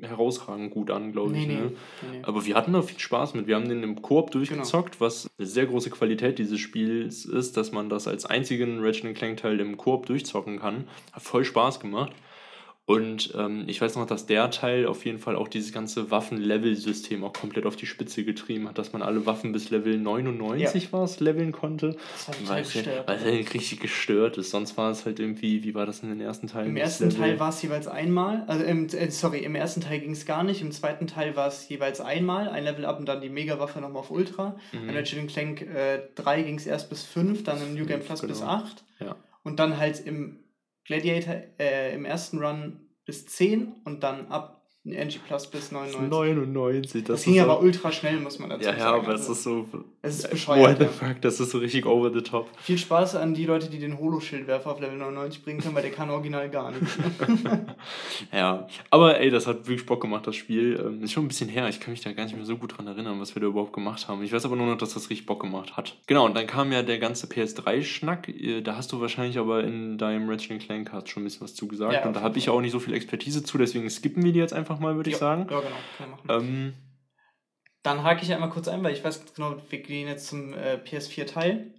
[0.00, 1.48] herausragend gut an, glaube nee, ich.
[1.48, 1.72] Nee, ne?
[2.12, 3.46] nee, Aber wir hatten da viel Spaß mit.
[3.46, 5.06] Wir haben den im Koop durchgezockt, genau.
[5.06, 9.38] was eine sehr große Qualität dieses Spiels ist, dass man das als einzigen Ratchet Clank
[9.38, 10.84] Teil im Koop durchzocken kann.
[11.12, 12.12] Hat voll Spaß gemacht.
[12.86, 17.24] Und ähm, ich weiß noch, dass der Teil auf jeden Fall auch dieses ganze Waffen-Level-System
[17.24, 20.92] auch komplett auf die Spitze getrieben hat, dass man alle Waffen bis Level 99 ja.
[20.92, 21.96] war es, leveln konnte.
[22.12, 23.08] Das war total gestört.
[23.08, 24.50] Weil es halt richtig gestört ist.
[24.50, 26.68] Sonst war es halt irgendwie, wie war das in den ersten Teilen?
[26.68, 27.18] Im ersten Level?
[27.18, 28.44] Teil war es jeweils einmal.
[28.46, 30.62] Also im, äh, sorry, im ersten Teil ging es gar nicht.
[30.62, 33.98] Im zweiten Teil war es jeweils einmal, ein Level up und dann die Mega-Waffe nochmal
[33.98, 34.54] auf Ultra.
[34.70, 34.90] Mhm.
[34.90, 38.20] In Ratchet Clank äh, 3 ging es erst bis 5, dann im New Game Plus
[38.20, 38.32] genau.
[38.32, 38.84] bis 8.
[39.00, 39.16] Ja.
[39.42, 40.38] Und dann halt im
[40.86, 44.55] Gladiator äh, im ersten Run bis 10 und dann ab
[44.92, 46.10] NG Plus bis 99.
[46.10, 48.80] 99, das, das ging aber ultra schnell, muss man dazu ja, sagen.
[48.80, 49.66] Ja, aber also, es ist so.
[50.02, 50.80] Es ist bescheuert.
[50.80, 52.48] What the fuck, das ist so richtig over the top.
[52.60, 55.90] Viel Spaß an die Leute, die den Holo-Schildwerfer auf Level 99 bringen können, weil der
[55.90, 56.96] kann original gar nichts.
[58.32, 60.80] ja, aber ey, das hat wirklich Bock gemacht, das Spiel.
[60.84, 62.76] Ähm, ist schon ein bisschen her, ich kann mich da gar nicht mehr so gut
[62.76, 64.22] dran erinnern, was wir da überhaupt gemacht haben.
[64.22, 65.96] Ich weiß aber nur noch, dass das richtig Bock gemacht hat.
[66.06, 68.28] Genau, und dann kam ja der ganze PS3-Schnack.
[68.28, 71.92] Äh, da hast du wahrscheinlich aber in deinem Ratchet Clank schon ein bisschen was zugesagt.
[71.92, 74.38] Ja, und da habe ich auch nicht so viel Expertise zu, deswegen skippen wir die
[74.38, 75.46] jetzt einfach mal, würde ich sagen.
[75.50, 76.28] Ja, genau, kann machen.
[76.28, 76.74] Ähm,
[77.82, 80.80] Dann hake ich einmal kurz ein, weil ich weiß genau, wir gehen jetzt zum äh,
[80.84, 81.74] PS4-Teil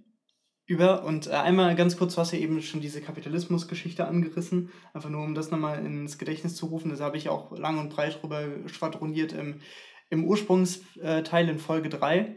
[0.66, 1.04] über.
[1.04, 5.34] Und äh, einmal ganz kurz, was ja eben schon diese Kapitalismus-Geschichte angerissen, einfach nur um
[5.34, 6.90] das nochmal ins Gedächtnis zu rufen.
[6.90, 9.60] Das habe ich auch lang und breit drüber schwadroniert im,
[10.10, 12.36] im Ursprungsteil in Folge 3.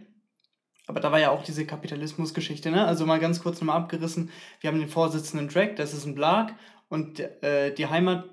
[0.88, 2.86] Aber da war ja auch diese Kapitalismus-Geschichte, ne?
[2.86, 4.32] Also mal ganz kurz nochmal abgerissen.
[4.60, 6.56] Wir haben den Vorsitzenden Drake, das ist ein Blag,
[6.90, 8.30] und äh, die Heimat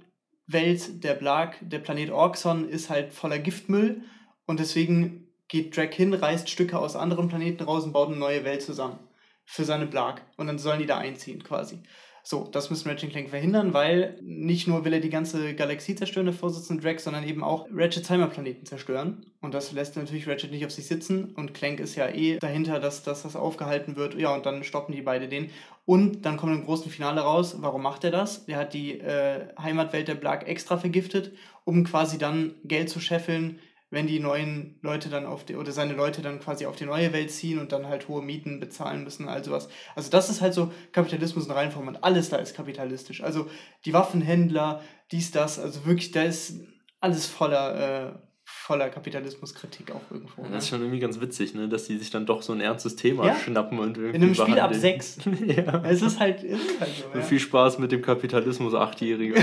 [0.49, 4.03] Welt, der Blag, der Planet Orxon ist halt voller Giftmüll
[4.47, 8.45] und deswegen geht Drake hin, reißt Stücke aus anderen Planeten raus und baut eine neue
[8.45, 8.99] Welt zusammen
[9.45, 11.83] für seine Blag und dann sollen die da einziehen quasi.
[12.31, 16.27] So, das müssen Ratchet Clank verhindern, weil nicht nur will er die ganze Galaxie zerstören,
[16.27, 19.25] der Vorsitzende Drake, sondern eben auch Ratchets Heimatplaneten zerstören.
[19.41, 21.33] Und das lässt natürlich Ratchet nicht auf sich sitzen.
[21.37, 24.15] Und Clank ist ja eh dahinter, dass, dass das aufgehalten wird.
[24.15, 25.49] Ja, und dann stoppen die beide den.
[25.87, 28.45] Und dann kommt im großen Finale raus, warum macht er das?
[28.47, 31.33] Er hat die äh, Heimatwelt der Blag extra vergiftet,
[31.65, 33.59] um quasi dann Geld zu scheffeln
[33.91, 37.13] wenn die neuen Leute dann auf die, oder seine Leute dann quasi auf die neue
[37.13, 39.69] Welt ziehen und dann halt hohe Mieten bezahlen müssen, also was.
[39.95, 43.23] Also das ist halt so Kapitalismus in Reinform und alles da ist kapitalistisch.
[43.23, 43.49] Also
[43.85, 46.61] die Waffenhändler, dies, das, also wirklich, da ist
[47.01, 48.13] alles voller, äh,
[48.45, 50.43] voller Kapitalismuskritik auch irgendwo.
[50.43, 50.49] Ne?
[50.53, 51.69] Das ist schon irgendwie ganz witzig, ne?
[51.69, 53.37] dass die sich dann doch so ein ernstes Thema ja?
[53.37, 54.17] schnappen und irgendwie.
[54.17, 55.19] In einem Spiel ab sechs.
[55.47, 55.83] ja.
[55.85, 57.19] Es ist halt, es ist halt so.
[57.19, 57.25] Ja.
[57.25, 59.35] Viel Spaß mit dem Kapitalismus, Achtjährige.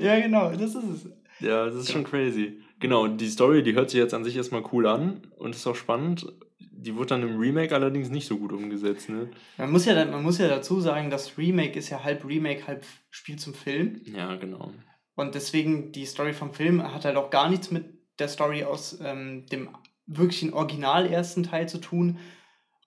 [0.00, 1.08] ja, genau, das ist es.
[1.40, 2.60] Ja, das ist schon crazy.
[2.80, 5.66] Genau, und die Story, die hört sich jetzt an sich erstmal cool an und ist
[5.66, 6.26] auch spannend.
[6.58, 9.30] Die wurde dann im Remake allerdings nicht so gut umgesetzt, ne?
[9.56, 12.84] Man muss ja, man muss ja dazu sagen, das Remake ist ja halb Remake, halb
[13.10, 14.00] Spiel zum Film.
[14.04, 14.72] Ja, genau.
[15.16, 17.86] Und deswegen, die Story vom Film hat halt auch gar nichts mit
[18.20, 19.70] der Story aus ähm, dem
[20.06, 22.18] wirklichen Original ersten Teil zu tun.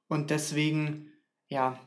[0.07, 1.11] Und deswegen,
[1.47, 1.79] ja,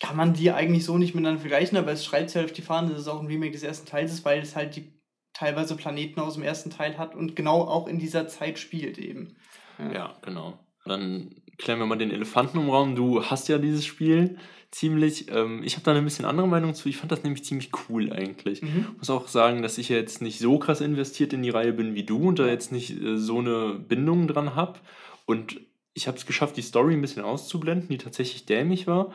[0.00, 2.62] kann man die eigentlich so nicht miteinander vergleichen, aber es schreibt sich halt auf die
[2.62, 4.97] Fahne, dass es auch ein Remake des ersten Teils ist, weil es halt die
[5.38, 9.36] teilweise Planeten aus dem ersten Teil hat und genau auch in dieser Zeit spielt eben.
[9.78, 10.58] Ja, ja genau.
[10.84, 12.96] Dann klären wir mal den Elefanten im Raum.
[12.96, 14.38] Du hast ja dieses Spiel
[14.70, 15.30] ziemlich.
[15.30, 16.88] Ähm, ich habe da eine bisschen andere Meinung zu.
[16.88, 18.62] Ich fand das nämlich ziemlich cool eigentlich.
[18.62, 18.96] Mhm.
[18.98, 22.04] Muss auch sagen, dass ich jetzt nicht so krass investiert in die Reihe bin wie
[22.04, 24.80] du und da jetzt nicht äh, so eine Bindung dran habe.
[25.24, 25.60] Und
[25.94, 29.12] ich habe es geschafft, die Story ein bisschen auszublenden, die tatsächlich dämlich war.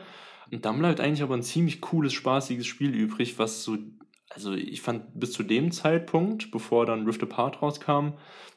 [0.50, 3.76] Und dann bleibt eigentlich aber ein ziemlich cooles, spaßiges Spiel übrig, was so
[4.34, 8.14] also ich fand bis zu dem Zeitpunkt, bevor dann Rift Apart rauskam,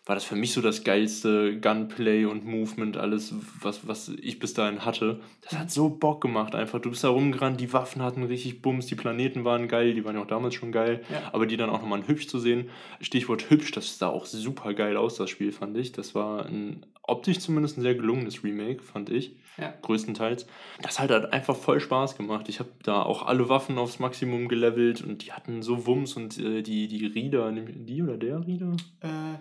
[0.08, 4.54] war das für mich so das geilste Gunplay und Movement, alles, was, was ich bis
[4.54, 5.20] dahin hatte.
[5.42, 6.80] Das hat so Bock gemacht einfach.
[6.80, 10.16] Du bist da rumgerannt, die Waffen hatten richtig Bums, die Planeten waren geil, die waren
[10.16, 11.30] ja auch damals schon geil, ja.
[11.34, 12.70] aber die dann auch nochmal hübsch zu sehen.
[13.02, 15.92] Stichwort hübsch, das sah auch super geil aus, das Spiel, fand ich.
[15.92, 19.36] Das war ein, optisch zumindest ein sehr gelungenes Remake, fand ich.
[19.58, 19.74] Ja.
[19.82, 20.48] Größtenteils.
[20.84, 22.48] Das hat halt einfach voll Spaß gemacht.
[22.48, 26.38] Ich habe da auch alle Waffen aufs Maximum gelevelt und die hatten so Wumms und
[26.38, 28.78] äh, die, die Rieder, die oder der Rieder?
[29.02, 29.40] Äh,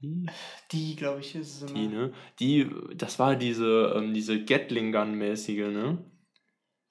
[0.00, 0.26] die?
[0.72, 1.78] Die, glaube ich, ist es immer.
[1.78, 2.12] Die, ne?
[2.38, 5.98] Die, das war diese, ähm, diese Gatling-Gun-mäßige, ne?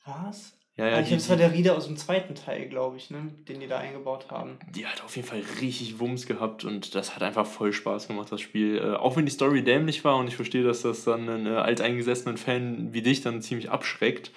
[0.06, 0.58] Was?
[0.78, 3.10] Ja, ja, ah, ich glaube, das war der Rieder aus dem zweiten Teil, glaube ich,
[3.10, 3.34] ne?
[3.48, 4.60] den die da eingebaut haben.
[4.76, 8.32] Die hat auf jeden Fall richtig Wumms gehabt und das hat einfach voll Spaß gemacht,
[8.32, 8.78] das Spiel.
[8.78, 11.58] Äh, auch wenn die Story dämlich war und ich verstehe, dass das dann einen äh,
[11.58, 14.32] alteingesessenen Fan wie dich dann ziemlich abschreckt.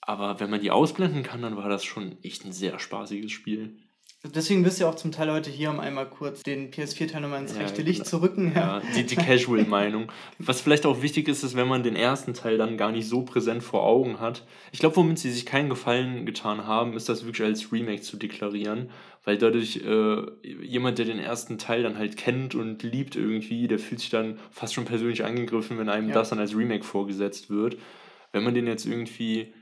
[0.00, 3.76] Aber wenn man die ausblenden kann, dann war das schon echt ein sehr spaßiges Spiel.
[4.24, 7.42] Deswegen bist du ja auch zum Teil heute hier, um einmal kurz den PS4-Teil nochmal
[7.42, 8.52] ins ja, rechte Licht zu rücken.
[8.54, 10.12] Ja, die, die Casual-Meinung.
[10.38, 13.22] Was vielleicht auch wichtig ist, ist, wenn man den ersten Teil dann gar nicht so
[13.22, 14.46] präsent vor Augen hat.
[14.70, 18.16] Ich glaube, womit sie sich keinen Gefallen getan haben, ist das wirklich als Remake zu
[18.16, 18.90] deklarieren.
[19.24, 20.22] Weil dadurch äh,
[20.64, 24.38] jemand, der den ersten Teil dann halt kennt und liebt irgendwie, der fühlt sich dann
[24.52, 26.14] fast schon persönlich angegriffen, wenn einem ja.
[26.14, 27.76] das dann als Remake vorgesetzt wird.
[28.30, 29.52] Wenn man den jetzt irgendwie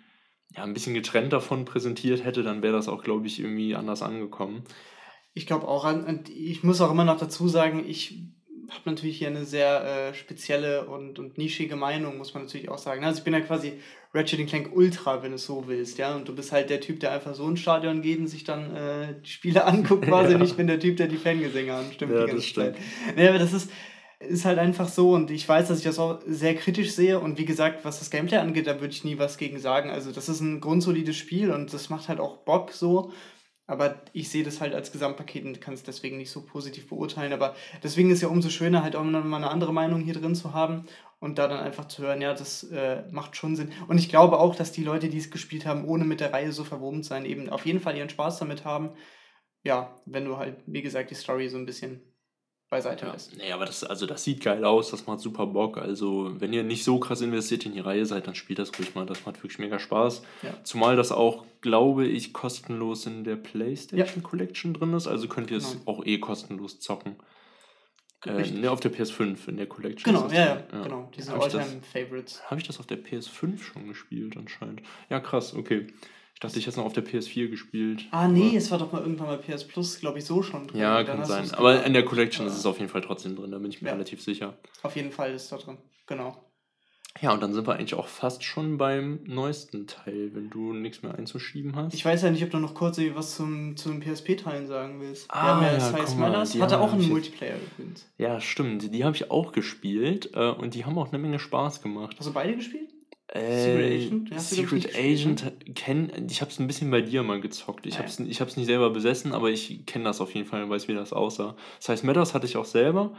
[0.56, 4.02] ja, ein bisschen getrennt davon präsentiert hätte, dann wäre das auch, glaube ich, irgendwie anders
[4.02, 4.64] angekommen.
[5.32, 8.24] Ich glaube auch, und ich muss auch immer noch dazu sagen, ich
[8.68, 12.78] habe natürlich hier eine sehr äh, spezielle und, und nischige Meinung, muss man natürlich auch
[12.78, 13.04] sagen.
[13.04, 13.74] Also ich bin ja quasi
[14.12, 16.14] Ratchet Clank Ultra, wenn du es so willst, ja.
[16.14, 18.74] Und du bist halt der Typ, der einfach so ins Stadion geht und sich dann
[18.74, 20.32] äh, die Spiele anguckt, quasi.
[20.32, 20.38] Ja.
[20.38, 22.76] Nicht bin der Typ, der die Fangesänge anstimmt ja, die ganze Zeit.
[23.16, 23.70] Nee, aber das ist,
[24.20, 27.38] ist halt einfach so und ich weiß, dass ich das auch sehr kritisch sehe und
[27.38, 29.90] wie gesagt, was das Gameplay angeht, da würde ich nie was gegen sagen.
[29.90, 33.12] Also das ist ein grundsolides Spiel und das macht halt auch Bock so
[33.70, 37.32] aber ich sehe das halt als Gesamtpaket und kann es deswegen nicht so positiv beurteilen.
[37.32, 37.54] Aber
[37.84, 40.86] deswegen ist ja umso schöner, halt auch mal eine andere Meinung hier drin zu haben
[41.20, 43.70] und da dann einfach zu hören, ja, das äh, macht schon Sinn.
[43.86, 46.50] Und ich glaube auch, dass die Leute, die es gespielt haben, ohne mit der Reihe
[46.50, 48.90] so verwoben zu sein, eben auf jeden Fall ihren Spaß damit haben.
[49.62, 52.09] Ja, wenn du halt, wie gesagt, die Story so ein bisschen
[52.70, 53.12] beiseite ja.
[53.12, 53.36] lässt.
[53.36, 55.76] Nee, aber das, also das sieht geil aus, das macht super Bock.
[55.76, 58.94] Also, wenn ihr nicht so krass investiert in die Reihe seid, dann spielt das ruhig
[58.94, 59.04] mal.
[59.04, 60.22] Das macht wirklich mega Spaß.
[60.42, 60.54] Ja.
[60.62, 64.28] Zumal das auch, glaube ich, kostenlos in der PlayStation ja.
[64.28, 65.08] Collection drin ist.
[65.08, 65.90] Also könnt ihr es genau.
[65.90, 67.16] auch eh kostenlos zocken.
[68.24, 70.14] Äh, ne, auf der PS5 in der Collection.
[70.14, 71.10] Genau, ja, ja, genau.
[71.16, 72.42] Diese All-Time-Favorites.
[72.50, 74.82] Habe ich das auf der PS5 schon gespielt anscheinend?
[75.08, 75.86] Ja, krass, okay.
[76.40, 78.06] Ich dachte, ich hätte es noch auf der PS4 gespielt.
[78.12, 80.68] Ah, nee, aber es war doch mal irgendwann mal PS Plus, glaube ich, so schon
[80.68, 80.80] drin.
[80.80, 81.50] Ja, kann sein.
[81.52, 82.50] Aber in der Collection ja.
[82.50, 83.92] ist es auf jeden Fall trotzdem drin, da bin ich mir ja.
[83.92, 84.56] relativ sicher.
[84.82, 85.76] Auf jeden Fall ist es da drin,
[86.06, 86.42] genau.
[87.20, 91.02] Ja, und dann sind wir eigentlich auch fast schon beim neuesten Teil, wenn du nichts
[91.02, 91.92] mehr einzuschieben hast.
[91.92, 95.26] Ich weiß ja nicht, ob du noch kurz was zum, zu den PSP-Teilen sagen willst.
[95.28, 98.06] Ah, Wir haben ja, ja Size Matters, hatte auch einen Multiplayer übrigens.
[98.16, 98.94] Ja, stimmt.
[98.94, 102.16] Die habe ich auch gespielt äh, und die haben auch eine Menge Spaß gemacht.
[102.18, 102.89] Hast du beide gespielt?
[103.32, 104.30] Secret äh, Agent?
[104.30, 107.86] Ja, Secret Agent kenn, ich habe es ein bisschen bei dir mal gezockt.
[107.86, 110.64] Ich ah, habe es ich nicht selber besessen, aber ich kenne das auf jeden Fall
[110.64, 111.56] und weiß, wie das aussah.
[111.78, 113.12] Das heißt, Matters hatte ich auch selber.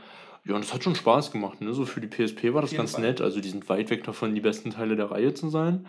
[0.43, 1.61] Ja, und es hat schon Spaß gemacht.
[1.61, 1.73] Ne?
[1.73, 3.01] So für die PSP war das ganz Fall.
[3.01, 3.21] nett.
[3.21, 5.87] Also die sind weit weg davon, die besten Teile der Reihe zu sein.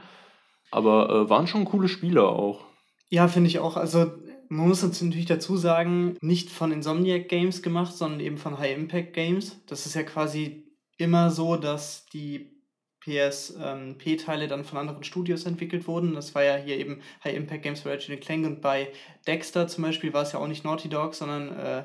[0.70, 2.64] Aber äh, waren schon coole Spieler auch.
[3.08, 3.76] Ja, finde ich auch.
[3.76, 4.12] Also
[4.48, 8.76] man muss uns natürlich dazu sagen, nicht von Insomniac Games gemacht, sondern eben von High
[8.76, 9.62] Impact Games.
[9.66, 10.64] Das ist ja quasi
[10.98, 12.51] immer so, dass die
[13.04, 16.14] PSP-Teile ähm, dann von anderen Studios entwickelt wurden.
[16.14, 18.88] Das war ja hier eben High Impact Games für Ratchet Clank und bei
[19.26, 21.84] Dexter zum Beispiel war es ja auch nicht Naughty Dog, sondern äh,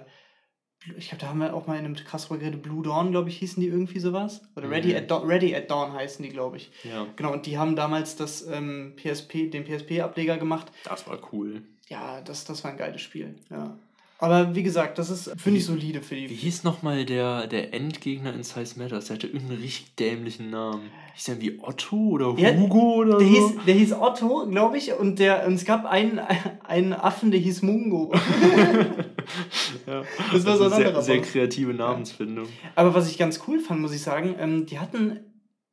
[0.95, 3.37] ich glaube, da haben wir auch mal in einem krass geredet, Blue Dawn, glaube ich,
[3.37, 4.41] hießen die irgendwie sowas.
[4.55, 4.95] Oder Ready, mhm.
[4.95, 6.71] at, Dawn, Ready at Dawn heißen die, glaube ich.
[6.83, 7.07] Ja.
[7.15, 10.71] Genau, und die haben damals das ähm, PSP, den PSP-Ableger gemacht.
[10.85, 11.63] Das war cool.
[11.89, 13.77] Ja, das, das war ein geiles Spiel, ja.
[14.19, 16.27] Aber wie gesagt, das ist, finde ich, solide für die.
[16.29, 19.05] Wie hieß nochmal der, der Endgegner in Size Matters?
[19.05, 20.89] Der hatte irgendeinen richtig dämlichen Namen.
[21.13, 23.33] Hieß der wie Otto oder ja, Hugo oder der so?
[23.33, 26.19] Hieß, der hieß Otto, glaube ich, und, der, und es gab einen,
[26.63, 28.11] einen Affen, der hieß Mungo.
[29.85, 30.03] ja,
[30.33, 32.47] das war so ein sehr, sehr kreative Namensfindung.
[32.73, 35.19] Aber was ich ganz cool fand, muss ich sagen, ähm, die hatten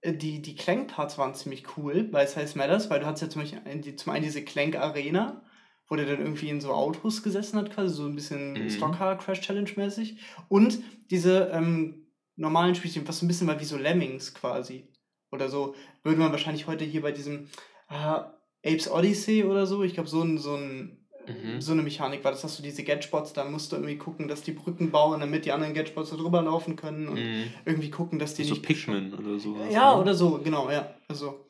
[0.02, 3.42] äh, die, die Clank-Parts waren ziemlich cool bei Size Matters, weil du hattest ja zum
[3.42, 5.42] Beispiel zum einen diese Clank-Arena
[5.88, 8.70] wo der dann irgendwie in so Autos gesessen hat, quasi so ein bisschen mhm.
[8.70, 10.18] Stockcar Crash Challenge mäßig.
[10.48, 10.78] Und
[11.10, 14.88] diese ähm, normalen Spielchen, was so ein bisschen war wie so Lemmings quasi.
[15.30, 17.48] Oder so, würde man wahrscheinlich heute hier bei diesem
[17.90, 18.20] äh,
[18.66, 21.60] Apes Odyssey oder so, ich glaube, so ein, so ein Mhm.
[21.60, 22.32] so eine Mechanik war.
[22.32, 25.44] Das hast du diese Gadgetspots, da musst du irgendwie gucken, dass die Brücken bauen, damit
[25.44, 27.44] die anderen Gadgetspots da drüber laufen können und mhm.
[27.64, 28.62] irgendwie gucken, dass die so nicht.
[28.62, 29.56] So Pikmin oder so.
[29.70, 30.02] Ja, ne?
[30.02, 30.94] oder so, genau, ja.
[31.08, 31.46] Also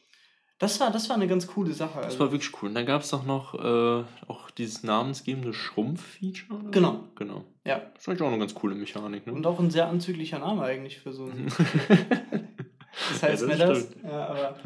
[0.58, 2.00] das war, das war eine ganz coole Sache.
[2.02, 2.68] Das war wirklich cool.
[2.68, 6.70] Und dann gab es doch noch äh, auch dieses namensgebende Schrumpf-Feature.
[6.70, 7.04] Genau.
[7.16, 7.44] Genau.
[7.66, 7.80] Ja.
[7.94, 9.26] Das ist eigentlich auch eine ganz coole Mechanik.
[9.26, 9.32] Ne?
[9.32, 11.46] Und auch ein sehr anzüglicher Name eigentlich für so ein.
[13.10, 13.88] das heißt ja, das mir das.
[14.04, 14.56] Ja, aber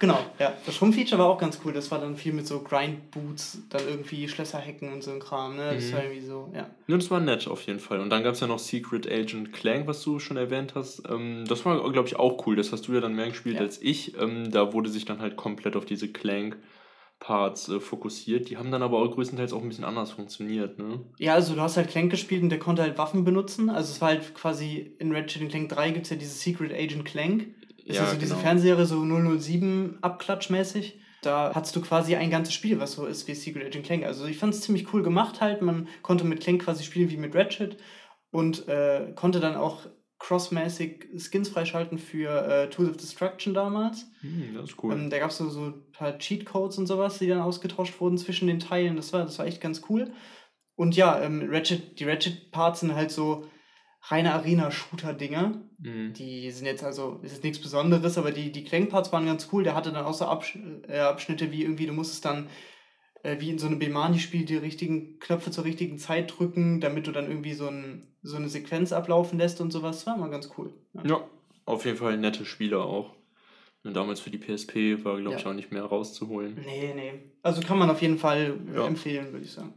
[0.00, 0.52] Genau, ja.
[0.64, 1.72] Das Schrumpf-Feature war auch ganz cool.
[1.72, 5.56] Das war dann viel mit so Grind-Boots, dann irgendwie Schlösser hacken und so ein Kram.
[5.56, 5.74] Ne?
[5.74, 5.92] Das mhm.
[5.92, 6.70] war irgendwie so, ja.
[6.86, 8.00] Ja, das war nett auf jeden Fall.
[8.00, 11.02] Und dann gab es ja noch Secret Agent Clank, was du schon erwähnt hast.
[11.08, 12.54] Ähm, das war, glaube ich, auch cool.
[12.54, 13.62] Das hast du ja dann mehr gespielt ja.
[13.62, 14.16] als ich.
[14.20, 16.56] Ähm, da wurde sich dann halt komplett auf diese Clank.
[17.20, 18.48] Parts äh, fokussiert.
[18.48, 21.00] Die haben dann aber auch größtenteils auch ein bisschen anders funktioniert, ne?
[21.18, 23.70] Ja, also du hast halt Clank gespielt und der konnte halt Waffen benutzen.
[23.70, 27.04] Also es war halt quasi in Ratchet Clank 3 gibt es ja diese Secret Agent
[27.04, 27.48] Clank.
[27.88, 28.44] Ist ja, das so diese genau.
[28.44, 29.02] Fernseher so
[29.38, 31.00] 007 abklatschmäßig?
[31.22, 34.04] Da hast du quasi ein ganzes Spiel, was so ist wie Secret Agent Clank.
[34.04, 35.62] Also ich fand es ziemlich cool gemacht halt.
[35.62, 37.78] Man konnte mit Clank quasi spielen wie mit Ratchet
[38.30, 39.86] und äh, konnte dann auch
[40.18, 44.06] crossmäßig Skins freischalten für äh, Tools of Destruction damals.
[44.20, 44.92] Hm, das ist cool.
[44.92, 48.18] Ähm, da gab es so, so ein paar Cheatcodes und sowas, die dann ausgetauscht wurden
[48.18, 48.96] zwischen den Teilen.
[48.96, 50.12] Das war, das war echt ganz cool.
[50.74, 53.46] Und ja, ähm, Ratchet, die Ratchet-Parts sind halt so
[54.02, 55.67] reine Arena-Shooter-Dinger.
[55.78, 56.12] Mhm.
[56.14, 59.62] Die sind jetzt also, ist jetzt nichts Besonderes, aber die, die Clank-Parts waren ganz cool.
[59.64, 62.48] Der hatte dann auch so Absch äh, Abschnitte wie irgendwie, du musstest dann
[63.22, 67.12] äh, wie in so einem Bemani-Spiel die richtigen Knöpfe zur richtigen Zeit drücken, damit du
[67.12, 69.98] dann irgendwie so, ein, so eine Sequenz ablaufen lässt und sowas.
[69.98, 70.72] Das war mal ganz cool.
[70.94, 71.04] Ja.
[71.06, 71.28] ja,
[71.64, 73.14] auf jeden Fall nette Spiele auch.
[73.84, 75.38] Und damals für die PSP war, glaube Ja.
[75.38, 76.58] ich, auch nicht mehr rauszuholen.
[76.66, 77.12] Nee, nee.
[77.42, 78.84] Also kann man auf jeden Fall Ja.
[78.86, 79.72] empfehlen, würde ich sagen.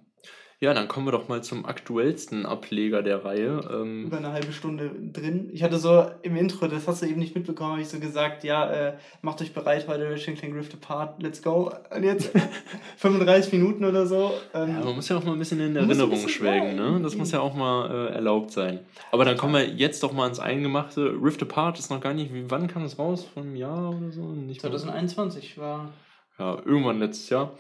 [0.64, 3.68] Ja, dann kommen wir doch mal zum aktuellsten Ableger der Reihe.
[3.74, 5.50] Ähm, Über eine halbe Stunde drin.
[5.52, 8.44] Ich hatte so im Intro, das hast du eben nicht mitbekommen, habe ich so gesagt,
[8.44, 8.94] ja, äh,
[9.24, 11.72] macht euch bereit, heute Clank Rift Apart, let's go.
[11.90, 12.30] Und jetzt
[12.98, 14.34] 35 Minuten oder so.
[14.54, 17.00] Ähm, ja, man muss ja auch mal ein bisschen in Erinnerung schwelgen, ne?
[17.02, 18.82] Das muss ja auch mal äh, erlaubt sein.
[19.12, 21.16] Aber dann kommen wir jetzt doch mal ins Eingemachte.
[21.24, 23.26] Rift Apart ist noch gar nicht, wie, wann kam es raus?
[23.34, 24.22] Vor einem Jahr oder so?
[24.22, 24.72] Nicht mehr.
[24.72, 25.92] 2021 war.
[26.38, 27.52] ja, irgendwann letztes Jahr.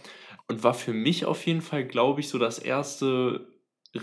[0.48, 3.48] Und war für mich auf jeden Fall, glaube ich, so das erste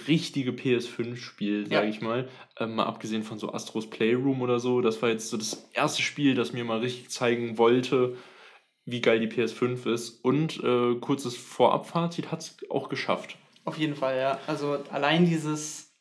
[0.06, 1.78] richtige PS5-Spiel, Ja.
[1.78, 2.28] sage ich mal.
[2.58, 4.80] Ähm, mal abgesehen von so Astros Playroom oder so.
[4.80, 8.16] Das war jetzt so das erste Spiel, das mir mal richtig zeigen wollte,
[8.84, 10.24] wie geil die PS5 ist.
[10.24, 13.36] Und äh, kurzes Vorabfazit hat es auch geschafft.
[13.64, 14.38] Auf jeden Fall, ja.
[14.46, 15.94] Also allein dieses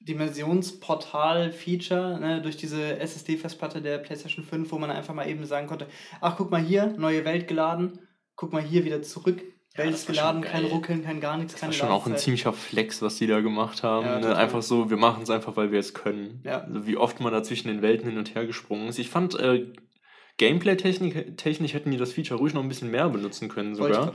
[0.00, 5.86] Dimensionsportal-Feature ne, durch diese SSD-Festplatte der PlayStation 5, wo man einfach mal eben sagen konnte,
[6.20, 7.98] ach guck mal hier, neue Welt geladen,
[8.36, 10.72] guck mal hier wieder zurück, Ja, Welt geladen, kein geil.
[10.72, 13.82] Ruckeln, kein gar nichts, Das war schon auch ein ziemlicher Flex, was die da gemacht
[13.82, 14.06] haben.
[14.06, 14.36] Ja, ne?
[14.36, 16.40] Einfach so, wir machen es einfach, weil wir es können.
[16.44, 16.62] Ja.
[16.62, 18.98] Also wie oft man da zwischen den Welten hin und her gesprungen ist.
[18.98, 19.66] Ich fand, äh,
[20.40, 24.06] Gameplay-technisch technisch hätten die das Feature ruhig noch ein bisschen mehr benutzen können sogar.
[24.06, 24.12] ja.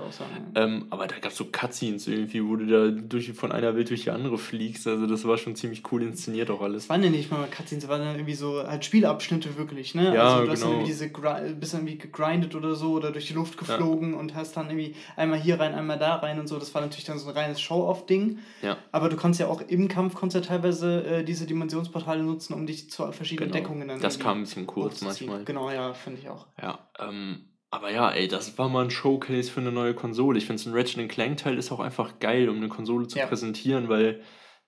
[0.56, 3.92] Ähm, aber da gab es so Cutscenes irgendwie, wo du da durch, von einer Welt
[3.92, 4.88] durch die andere fliegst.
[4.88, 6.86] Also das war schon ziemlich cool inszeniert auch alles.
[6.86, 10.16] Es waren ja nicht mal Cutscenes, es waren dann irgendwie so halt Spielabschnitte wirklich, ne?
[10.16, 10.82] Ja, also du hast dann genau.
[10.82, 14.58] irgendwie diese bist dann irgendwie gegrindet oder so oder durch die Luft geflogen und hast
[14.58, 16.58] dann irgendwie einmal hier rein, einmal da rein und so.
[16.58, 18.40] Das war natürlich dann so ein reines Show-off-Ding.
[18.64, 18.78] Ja.
[18.92, 22.66] Aber du kannst ja auch im Kampf konntest ja teilweise äh, diese Dimensionsportale nutzen, um
[22.66, 23.62] dich zu verschiedenen Genau.
[23.62, 25.44] Deckungen dann Das kam ein bisschen kurz manchmal.
[25.46, 26.48] Genau, ja, finde ich auch.
[26.62, 30.38] Ja, ähm, aber ja, ey, das war mal ein Showcase für eine neue Konsole.
[30.38, 33.26] Ich finde, so ein Ratchet Clank-Teil ist auch einfach geil, um eine Konsole zu Ja.
[33.26, 34.22] präsentieren, weil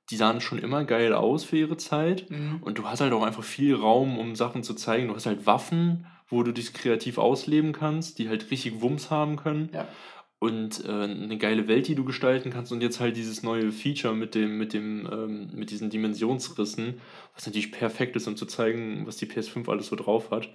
[0.09, 2.29] die sahen schon immer geil aus für ihre Zeit.
[2.29, 2.59] Mhm.
[2.61, 5.07] Und du hast halt auch einfach viel Raum, um Sachen zu zeigen.
[5.09, 9.35] Du hast halt Waffen, wo du dich kreativ ausleben kannst, die halt richtig Wumms haben
[9.37, 9.69] können.
[9.73, 9.87] Ja.
[10.39, 12.71] Und äh, eine geile Welt, die du gestalten kannst.
[12.71, 17.01] Und jetzt halt dieses neue Feature mit dem, mit dem, ähm, mit diesen Dimensionsrissen,
[17.33, 20.49] was natürlich perfekt ist, um zu zeigen, was die PS5 alles so drauf hat.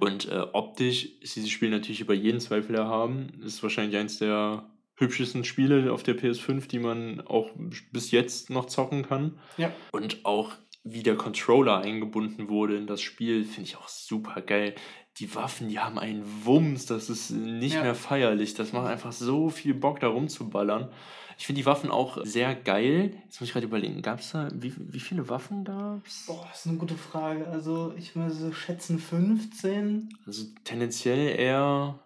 [0.00, 3.40] Und äh, optisch ist dieses Spiel natürlich über jeden Zweifel erhaben.
[3.44, 7.50] Ist wahrscheinlich eins der hübschesten Spiele auf der PS5, die man auch
[7.92, 9.38] bis jetzt noch zocken kann.
[9.58, 9.72] Ja.
[9.92, 10.52] Und auch
[10.84, 14.74] wie der Controller eingebunden wurde in das Spiel, finde ich auch super geil.
[15.18, 17.82] Die Waffen, die haben einen Wumms, das ist nicht Ja.
[17.82, 18.54] mehr feierlich.
[18.54, 20.90] Das macht einfach so viel Bock, da rumzuballern.
[21.38, 23.12] Ich finde die Waffen auch sehr geil.
[23.24, 26.24] Jetzt muss ich gerade überlegen, gab es da, wie, wie viele Waffen gab es?
[26.26, 27.46] Boah, das ist eine gute Frage.
[27.48, 30.08] Also ich würde so schätzen 15.
[30.26, 31.98] Also tendenziell eher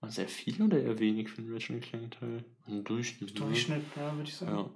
[0.00, 2.44] war sehr viel oder eher wenig für einen Ratchet Clank Teil?
[2.66, 3.34] Ein Durchschnitt.
[3.34, 3.40] ne?
[3.40, 4.56] Durchschnitt, ja, würde ich sagen.
[4.56, 4.70] Ja.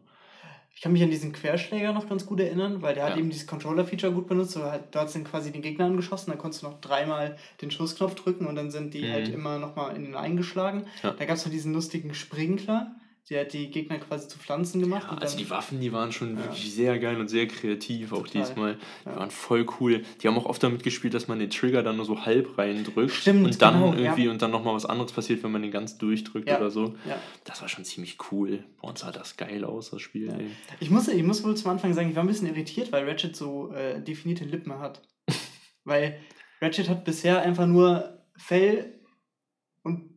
[0.76, 3.18] Ich kann mich an diesen Querschläger noch ganz gut erinnern, weil der hat Ja.
[3.18, 4.56] eben dieses Controller-Feature gut benutzt.
[4.56, 8.44] Du hast dann quasi den Gegner angeschossen, dann konntest du noch dreimal den Schussknopf drücken
[8.46, 9.12] und dann sind die Mhm.
[9.12, 10.84] halt immer nochmal in den eingeschlagen.
[11.02, 11.12] Ja.
[11.12, 12.94] Da gab es noch diesen lustigen Sprinkler,
[13.30, 15.06] der hat die Gegner quasi zu Pflanzen gemacht.
[15.10, 16.42] Ja, also die Waffen, die waren schon Ja.
[16.44, 18.42] wirklich sehr geil und sehr kreativ, auch Total.
[18.42, 18.78] diesmal.
[19.04, 19.16] Die Ja.
[19.16, 20.02] waren voll cool.
[20.20, 23.12] Die haben auch oft damit gespielt, dass man den Trigger dann nur so halb reindrückt.
[23.12, 25.96] Stimmt, Und dann genau, irgendwie und dann nochmal was anderes passiert, wenn man den ganz
[25.96, 26.94] durchdrückt oder so.
[27.44, 28.64] Das war schon ziemlich cool.
[28.82, 30.34] Bei uns sah das geil aus, das Spiel.
[30.80, 33.34] Ich muss, ich muss wohl zum Anfang sagen, ich war ein bisschen irritiert, weil Ratchet
[33.34, 35.00] so äh, definierte Lippen hat.
[35.84, 36.20] weil
[36.60, 39.00] Ratchet hat bisher einfach nur Fell
[39.82, 40.10] und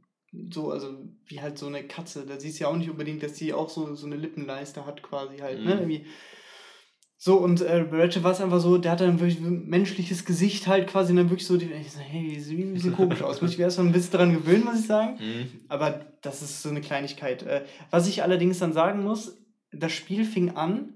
[0.50, 2.26] so, also wie halt so eine Katze.
[2.26, 5.04] Da siehst du ja auch nicht unbedingt, dass die auch so, so eine Lippenleiste hat,
[5.04, 5.76] quasi halt, ne?
[5.76, 5.82] Mhm.
[5.82, 6.06] Irgendwie.
[7.20, 10.68] So, und äh, Ratchet war es einfach so, der hat dann wirklich ein menschliches Gesicht
[10.68, 13.42] halt quasi und dann wirklich so, die, ich so, hey, sieht ein bisschen komisch aus.
[13.42, 15.18] Muss ich mir erstmal ein bisschen dran gewöhnen, muss ich sagen.
[15.20, 15.62] Mhm.
[15.68, 17.42] Aber das ist so eine Kleinigkeit.
[17.42, 19.36] Äh, Was ich allerdings dann sagen muss,
[19.72, 20.94] das Spiel fing an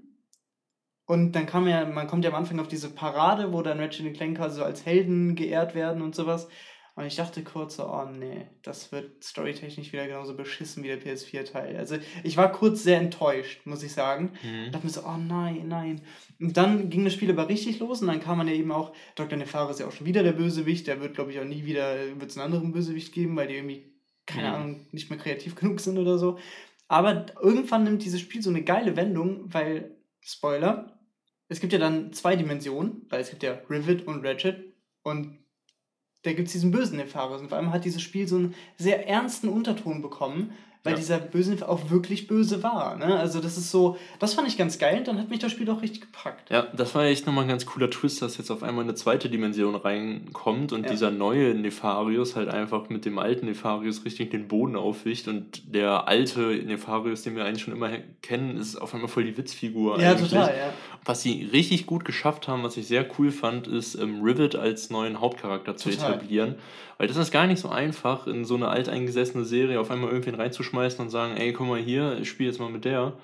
[1.06, 4.06] und dann kam ja, man kommt ja am Anfang auf diese Parade, wo dann Ratchet
[4.06, 6.48] und Clank so als Helden geehrt werden und sowas.
[6.94, 11.00] Und ich dachte kurz so, oh nee, das wird storytechnisch wieder genauso beschissen wie der
[11.00, 11.76] PS4-Teil.
[11.76, 14.32] Also ich war kurz sehr enttäuscht, muss ich sagen.
[14.42, 14.64] Mhm.
[14.66, 16.02] Ich dachte mir so, oh nein, nein.
[16.38, 18.92] Und dann ging das Spiel aber richtig los und dann kam man ja eben auch,
[19.14, 19.38] Dr.
[19.38, 21.96] Nefaro ist ja auch schon wieder der Bösewicht, der wird, glaube ich, auch nie wieder,
[22.20, 23.90] wird es einen anderen Bösewicht geben, weil die irgendwie,
[24.26, 24.54] keine Mhm.
[24.54, 26.38] Ahnung, nicht mehr kreativ genug sind oder so.
[26.88, 30.98] Aber irgendwann nimmt dieses Spiel so eine geile Wendung, weil, Spoiler,
[31.48, 35.38] es gibt ja dann zwei Dimensionen, weil es gibt ja Rivet und Ratchet und
[36.22, 37.40] da gibt es diesen bösen Nefarius.
[37.40, 40.52] Und vor allem hat dieses Spiel so einen sehr ernsten Unterton bekommen,
[40.84, 40.98] weil ja.
[40.98, 42.96] dieser Böse auch wirklich böse war.
[42.96, 43.16] Ne?
[43.16, 45.70] Also das ist so, das fand ich ganz geil und dann hat mich das Spiel
[45.70, 46.50] auch richtig gepackt.
[46.50, 49.30] Ja, das war echt nochmal ein ganz cooler Twist, dass jetzt auf einmal eine zweite
[49.30, 50.90] Dimension reinkommt und ja.
[50.90, 56.08] dieser neue Nefarius halt einfach mit dem alten Nefarius richtig den Boden aufwicht und der
[56.08, 60.00] alte Nefarius, den wir eigentlich schon immer kennen, ist auf einmal voll die Witzfigur.
[60.00, 60.30] Ja, eigentlich.
[60.30, 60.72] total, ja.
[61.04, 64.90] Was sie richtig gut geschafft haben, was ich sehr cool fand, ist ähm, Rivet als
[64.90, 66.14] neuen Hauptcharakter zu total.
[66.14, 66.54] etablieren.
[66.98, 70.36] Weil das ist gar nicht so einfach, in so eine alteingesessene Serie auf einmal irgendwen
[70.72, 73.14] reinzuschmeißen und sagen, ey, guck mal hier, ich spiele jetzt mal mit der.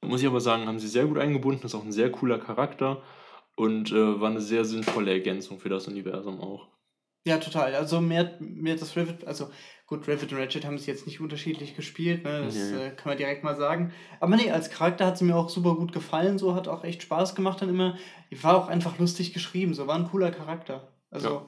[0.00, 3.02] Muss ich aber sagen, haben sie sehr gut eingebunden, ist auch ein sehr cooler Charakter
[3.56, 6.68] und äh, war eine sehr sinnvolle Ergänzung für das Universum auch.
[7.26, 7.74] Ja, total.
[7.74, 9.48] Also mir, mir hat das Rivet, also
[9.86, 12.42] gut, Rivet und Ratchet haben es jetzt nicht unterschiedlich gespielt, ne?
[12.44, 12.88] das nee.
[12.88, 13.94] äh, kann man direkt mal sagen.
[14.20, 17.02] Aber nee, als Charakter hat sie mir auch super gut gefallen, so hat auch echt
[17.02, 17.96] Spaß gemacht dann immer.
[18.42, 20.92] War auch einfach lustig geschrieben, so war ein cooler Charakter.
[21.10, 21.46] Also ja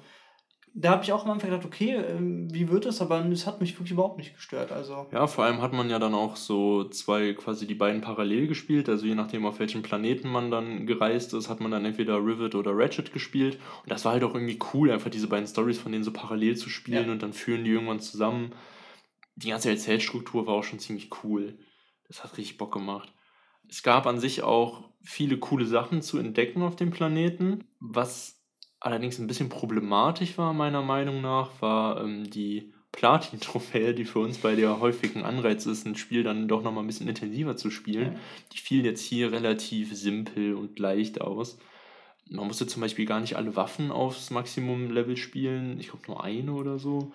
[0.78, 3.00] da habe ich auch am Anfang gedacht, okay, ähm, wie wird es?
[3.00, 4.72] Aber es hat mich wirklich überhaupt nicht gestört.
[4.72, 5.06] Also.
[5.10, 8.90] Ja, vor allem hat man ja dann auch so zwei, quasi die beiden parallel gespielt.
[8.90, 12.54] Also je nachdem, auf welchem Planeten man dann gereist ist, hat man dann entweder Rivet
[12.54, 13.58] oder Ratchet gespielt.
[13.84, 16.58] Und das war halt auch irgendwie cool, einfach diese beiden Stories von denen so parallel
[16.58, 17.12] zu spielen ja.
[17.12, 18.52] und dann führen die irgendwann zusammen.
[19.34, 21.58] Die ganze Erzählstruktur war auch schon ziemlich cool.
[22.06, 23.14] Das hat richtig Bock gemacht.
[23.66, 28.35] Es gab an sich auch viele coole Sachen zu entdecken auf dem Planeten, was
[28.80, 34.38] allerdings ein bisschen problematisch war, meiner Meinung nach, war ähm, die Platin-Trophäe, die für uns
[34.38, 38.14] bei der häufigen Anreiz ist, ein Spiel dann doch nochmal ein bisschen intensiver zu spielen.
[38.14, 38.18] Ja.
[38.52, 41.58] Die fielen jetzt hier relativ simpel und leicht aus.
[42.28, 45.78] Man musste zum Beispiel gar nicht alle Waffen aufs Maximum-Level spielen.
[45.78, 47.12] Ich glaube nur eine oder so.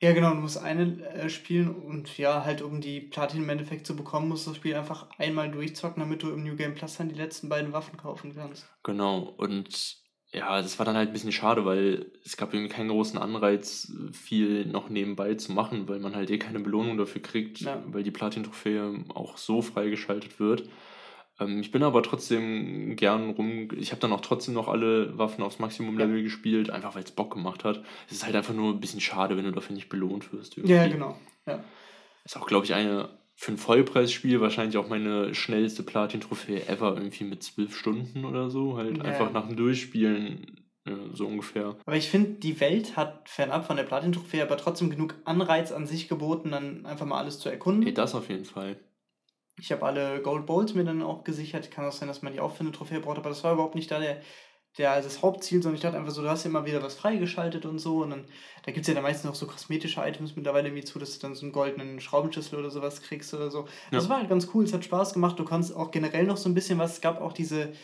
[0.00, 3.86] Ja, genau, du musst eine äh, spielen und ja, halt um die Platin im Endeffekt
[3.86, 6.96] zu bekommen, musst du das Spiel einfach einmal durchzocken, damit du im New Game Plus
[6.96, 8.66] dann die letzten beiden Waffen kaufen kannst.
[8.82, 10.01] Genau, und
[10.32, 13.92] ja, das war dann halt ein bisschen schade, weil es gab irgendwie keinen großen Anreiz,
[14.12, 17.82] viel noch nebenbei zu machen, weil man halt eh keine Belohnung dafür kriegt, ja.
[17.86, 20.68] weil die Platin-Trophäe auch so freigeschaltet wird.
[21.38, 23.68] Ähm, ich bin aber trotzdem gern rum.
[23.76, 26.22] Ich habe dann auch trotzdem noch alle Waffen aufs Maximum-Level ja.
[26.22, 27.82] gespielt, einfach weil es Bock gemacht hat.
[28.06, 30.56] Es ist halt einfach nur ein bisschen schade, wenn du dafür nicht belohnt wirst.
[30.56, 30.74] Irgendwie.
[30.74, 31.18] Ja, genau.
[31.46, 31.62] Ja.
[32.24, 33.10] Ist auch, glaube ich, eine
[33.42, 38.76] für ein Vollpreisspiel wahrscheinlich auch meine schnellste Platin-Trophäe ever, irgendwie mit zwölf Stunden oder so.
[38.76, 39.02] Halt ja.
[39.02, 41.74] einfach nach dem Durchspielen, ja, so ungefähr.
[41.84, 45.88] Aber ich finde, die Welt hat fernab von der Platin-Trophäe aber trotzdem genug Anreiz an
[45.88, 47.84] sich geboten, dann einfach mal alles zu erkunden.
[47.84, 48.76] Ey, das auf jeden Fall.
[49.58, 51.72] Ich habe alle Gold Bowls mir dann auch gesichert.
[51.72, 53.74] Kann auch sein, dass man die auch für eine Trophäe braucht, aber das war überhaupt
[53.74, 54.20] nicht da der
[54.78, 57.66] der, das Hauptziel, sondern ich dachte einfach so, du hast ja immer wieder was freigeschaltet
[57.66, 58.02] und so.
[58.02, 58.24] Und dann,
[58.64, 61.26] da gibt es ja dann meistens noch so kosmetische Items mittlerweile irgendwie zu, dass du
[61.26, 63.60] dann so einen goldenen Schraubenschlüssel oder sowas kriegst oder so.
[63.60, 63.66] Ja.
[63.98, 65.38] Das war halt ganz cool, es hat Spaß gemacht.
[65.38, 67.74] Du kannst auch generell noch so ein bisschen was, es gab auch diese,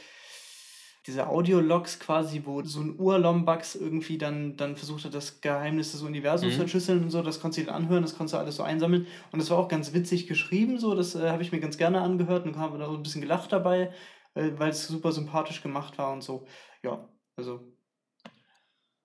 [1.07, 6.01] diese Audiologs quasi, wo so ein Urlombax irgendwie dann, dann versucht hat, das Geheimnis des
[6.01, 6.57] Universums mhm.
[6.57, 7.21] zu entschlüsseln und so.
[7.21, 9.07] Das konntest du dir anhören, das konntest du alles so einsammeln.
[9.31, 10.95] Und das war auch ganz witzig geschrieben, so.
[10.95, 13.53] Das äh, habe ich mir ganz gerne angehört und habe da so ein bisschen gelacht
[13.53, 13.93] dabei,
[14.39, 16.47] äh, weil es super sympathisch gemacht war und so
[16.83, 17.75] ja, also.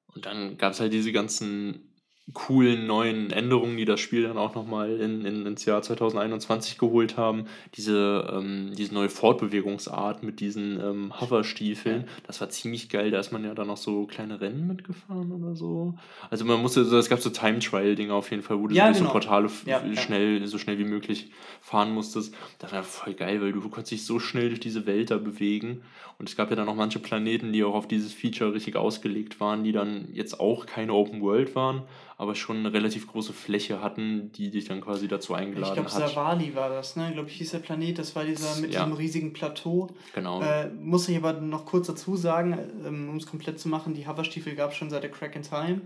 [0.07, 1.92] Und dann gab es halt diese ganzen
[2.31, 7.17] coolen neuen Änderungen, die das Spiel dann auch nochmal in, in, ins Jahr 2021 geholt
[7.17, 7.45] haben.
[7.75, 13.11] Diese, ähm, diese neue Fortbewegungsart mit diesen ähm, Hoverstiefeln, das war ziemlich geil.
[13.11, 15.95] Da ist man ja dann noch so kleine Rennen mitgefahren oder so.
[16.29, 19.09] Also man musste, es gab so Time-Trial-Dinge auf jeden Fall, wo du ja, durch genau.
[19.09, 20.47] so Portale ja, schnell, ja.
[20.47, 22.33] so schnell wie möglich fahren musstest.
[22.59, 25.81] Das war voll geil, weil du konntest dich so schnell durch diese Welt da bewegen.
[26.19, 29.39] Und es gab ja dann noch manche Planeten, die auch auf dieses Feature richtig ausgelegt
[29.39, 31.83] waren, die dann jetzt auch keine Open World waren,
[32.23, 35.85] aber schon eine relativ große Fläche hatten, die dich dann quasi dazu eingeladen ich glaub,
[35.85, 36.07] hat.
[36.07, 37.09] Ich glaube, Savali war das, ne?
[37.09, 38.83] Ich glaube, hieß der Planet, das war dieser mit ja.
[38.83, 39.89] diesem riesigen Plateau.
[40.15, 40.41] Genau.
[40.41, 44.07] Äh, muss ich aber noch kurz dazu sagen, ähm, um es komplett zu machen, die
[44.07, 45.81] Hoverstiefel gab es schon seit der Crack in Time.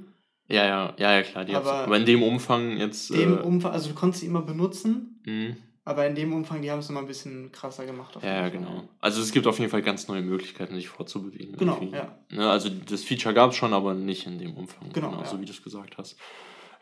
[0.48, 1.44] Ja, ja, ja, ja klar.
[1.44, 3.14] Die aber, aber in dem Umfang jetzt.
[3.14, 5.22] Dem äh, Umfang, also du konntest sie immer benutzen.
[5.26, 5.58] Mhm.
[5.88, 8.18] Aber in dem Umfang, die haben es nochmal ein bisschen krasser gemacht.
[8.22, 8.90] ja, ja, genau.
[9.00, 11.56] Also es gibt auf jeden Fall ganz neue Möglichkeiten, sich vorzubewegen.
[11.56, 12.20] Genau, ja.
[12.30, 14.92] Ne, also das Feature gab es schon, aber nicht in dem Umfang.
[14.92, 15.26] Genau, genau ja.
[15.26, 16.18] so wie du es gesagt hast.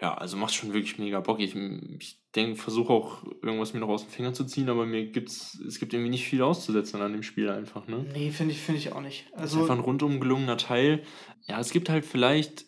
[0.01, 1.39] Ja, also macht schon wirklich mega Bock.
[1.39, 5.05] Ich, ich denke, versuche auch irgendwas mir noch aus den Fingern zu ziehen, aber mir
[5.05, 8.07] gibt's, es gibt irgendwie nicht viel auszusetzen an dem Spiel einfach, ne?
[8.11, 9.27] Nee, finde ich, find ich auch nicht.
[9.33, 11.03] Also, das ist einfach ein rundum gelungener Teil.
[11.43, 12.65] Ja, es gibt halt vielleicht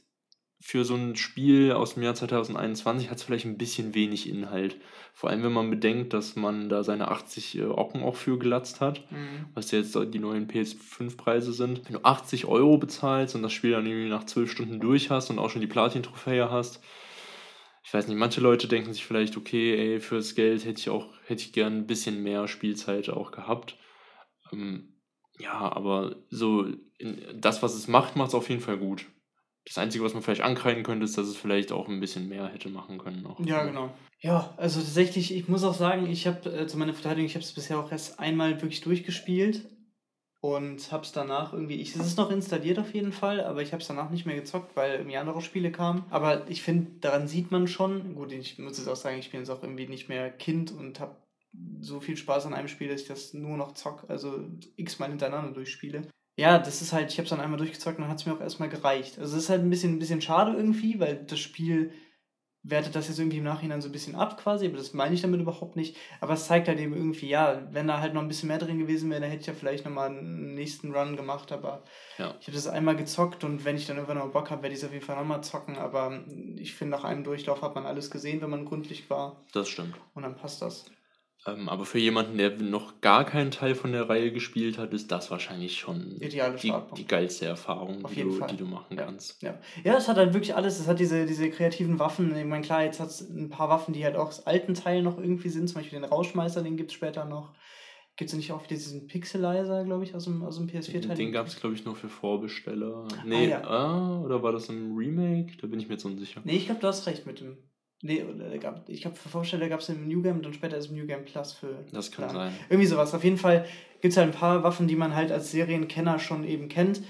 [0.60, 4.78] für so ein Spiel aus dem Jahr 2021 hat es vielleicht ein bisschen wenig Inhalt.
[5.18, 8.82] Vor allem, wenn man bedenkt, dass man da seine 80 äh, Ocken auch für gelatzt
[8.82, 9.48] hat, mhm.
[9.56, 11.84] was jetzt die neuen PS5-Preise sind.
[11.86, 15.32] Wenn du 80 Euro bezahlst und das Spiel dann irgendwie nach 12 Stunden durch hast
[15.32, 16.84] und auch schon die Platin-Trophäe hast,
[17.84, 21.08] ich weiß nicht, manche Leute denken sich vielleicht, okay, ey, fürs Geld hätte ich auch,
[21.26, 23.76] hätte ich gern ein bisschen mehr Spielzeit auch gehabt.
[24.54, 25.00] Ähm,
[25.40, 26.68] ja, aber so,
[27.00, 29.08] in, das, was es macht, macht es auf jeden Fall gut
[29.68, 32.48] Das Einzige, was man vielleicht ankreiden könnte, ist, dass es vielleicht auch ein bisschen mehr
[32.48, 33.22] hätte machen können.
[33.22, 33.40] Noch.
[33.46, 33.92] Ja, genau.
[34.20, 37.44] Ja, also tatsächlich, ich muss auch sagen, ich habe äh, zu meiner Verteidigung, ich habe
[37.44, 39.66] es bisher auch erst einmal wirklich durchgespielt
[40.40, 43.74] und habe es danach irgendwie, ich, es ist noch installiert auf jeden Fall, aber ich
[43.74, 46.06] habe es danach nicht mehr gezockt, weil irgendwie andere Spiele kamen.
[46.10, 49.42] Aber ich finde, daran sieht man schon, gut, ich muss jetzt auch sagen, ich bin
[49.42, 51.18] jetzt auch irgendwie nicht mehr Kind und habe
[51.82, 54.46] so viel Spaß an einem Spiel, dass ich das nur noch zock, also
[54.78, 56.04] x-mal hintereinander durchspiele.
[56.38, 58.34] Ja, das ist halt, ich habe es dann einmal durchgezockt und dann hat es mir
[58.34, 59.18] auch erstmal gereicht.
[59.18, 61.92] Also es ist halt ein bisschen, ein bisschen schade irgendwie, weil das Spiel
[62.70, 65.22] wertet das jetzt irgendwie im Nachhinein so ein bisschen ab quasi, aber das meine ich
[65.22, 65.96] damit überhaupt nicht.
[66.20, 68.78] Aber es zeigt halt eben irgendwie, ja, wenn da halt noch ein bisschen mehr drin
[68.78, 71.84] gewesen wäre, dann hätte ich ja vielleicht nochmal einen nächsten Run gemacht, aber
[72.18, 72.36] ja.
[72.40, 74.82] ich habe das einmal gezockt und wenn ich dann irgendwann noch Bock habe, werde ich
[74.82, 76.24] es auf jeden Fall nochmal zocken, aber
[76.58, 79.44] ich finde, nach einem Durchlauf hat man alles gesehen, wenn man gründlich war.
[79.54, 79.96] Das stimmt.
[80.14, 80.86] Und dann passt das.
[81.48, 85.12] Ähm, aber für jemanden, der noch gar keinen Teil von der Reihe gespielt hat, ist
[85.12, 86.42] das wahrscheinlich schon die,
[86.98, 89.06] die geilste Erfahrung, die du, die du machen ja.
[89.06, 89.42] kannst.
[89.42, 89.58] Ja.
[89.84, 90.80] ja, es hat halt wirklich alles.
[90.80, 92.36] Es hat diese, diese kreativen Waffen.
[92.36, 95.06] Ich meine, klar, jetzt hat es ein paar Waffen, die halt auch aus alten Teilen
[95.06, 95.68] noch irgendwie sind.
[95.70, 97.54] Zum Beispiel den Rauschmeister, den gibt es später noch.
[98.18, 101.16] Gibt es nicht auch diesen Pixelizer, glaube ich, aus dem, aus dem PS4-Teil?
[101.16, 103.08] Den gab es, glaube ich, nur für Vorbesteller.
[103.24, 103.64] Nee, ah, ja.
[103.64, 105.56] ah, oder war das ein Remake?
[105.62, 106.42] Da bin ich mir jetzt unsicher.
[106.44, 107.58] Nee, ich glaube, du hast recht mit dem.
[108.04, 108.24] Nee,
[108.88, 111.08] ich glaube, für Vorsteller gab es im New Game und dann später ist im New
[111.08, 111.84] Game Plus für.
[111.92, 112.54] Das kann sein.
[112.70, 113.14] Irgendwie sowas.
[113.16, 113.66] Auf jeden Fall
[114.02, 117.02] gibt es halt ein paar Waffen, die man halt als Serienkenner schon eben kennt.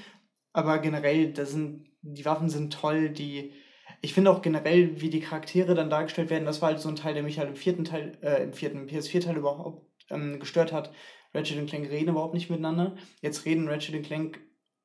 [0.53, 3.51] Aber generell, da sind, die Waffen sind toll, die.
[4.01, 6.95] Ich finde auch generell, wie die Charaktere dann dargestellt werden, das war halt so ein
[6.95, 10.91] Teil, der mich halt im vierten Teil, äh, im vierten PS4-Teil überhaupt ähm, gestört hat.
[11.33, 12.95] Ratchet und Clank reden überhaupt nicht miteinander.
[13.21, 14.39] Jetzt reden Ratchet und Clank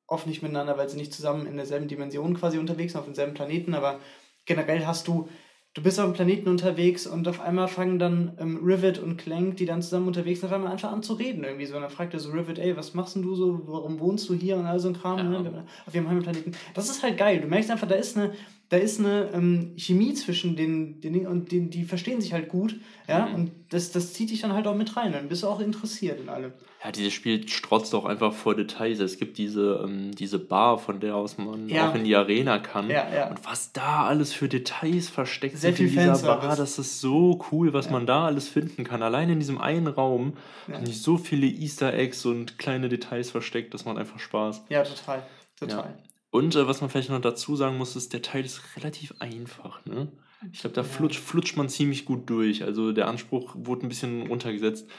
[0.07, 3.33] oft nicht miteinander, weil sie nicht zusammen in derselben Dimension quasi unterwegs sind, auf demselben
[3.33, 3.99] Planeten, aber
[4.45, 5.29] generell hast du
[5.73, 9.57] du bist auf dem Planeten unterwegs und auf einmal fangen dann ähm, Rivet und Clank,
[9.57, 11.75] die dann zusammen unterwegs sind, auf einmal einfach an zu reden irgendwie so.
[11.75, 14.35] Und dann fragt er so Rivet, ey, was machst denn du so, warum wohnst du
[14.35, 15.41] hier und all so ein Kram, ja.
[15.41, 15.65] ne?
[15.85, 16.55] auf ihrem Heimatplaneten.
[16.73, 17.41] Das ist halt geil.
[17.41, 18.33] Du merkst einfach, da ist eine,
[18.69, 22.75] da ist eine ähm, Chemie zwischen den, den und den, die verstehen sich halt gut,
[23.07, 23.35] ja, mhm.
[23.35, 26.19] und das, das zieht dich dann halt auch mit rein, dann bist du auch interessiert
[26.19, 26.53] in allem.
[26.83, 28.99] Ja, dieses Spiel strotzt auch einfach vor Details.
[28.99, 31.89] Es gibt diese, ähm, diese Bar, von der aus man ja.
[31.89, 32.89] auch in die Arena kann.
[32.89, 33.29] Ja, ja.
[33.29, 37.39] Und was da alles für Details versteckt Sehr sind in dieser Bar, das ist so
[37.51, 39.01] cool, was man da alles finden kann.
[39.01, 40.33] Allein in diesem einen Raum
[40.67, 40.75] ja.
[40.83, 44.65] sind so viele Easter Eggs und kleine Details versteckt, das macht einfach Spaß.
[44.67, 45.23] Ja, total.
[45.57, 45.97] Total.
[46.33, 49.85] Und äh, was man vielleicht noch dazu sagen muss, ist, der Teil ist relativ einfach.
[49.85, 50.11] Ne?
[50.51, 52.63] Ich glaube, da flutscht, flutscht man ziemlich gut durch.
[52.63, 54.89] Also der Anspruch wurde ein bisschen runtergesetzt.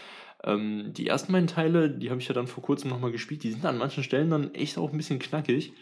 [0.45, 3.51] Ähm, die ersten beiden Teile, die habe ich ja dann vor kurzem nochmal gespielt, die
[3.51, 5.73] sind an manchen Stellen dann echt auch ein bisschen knackig.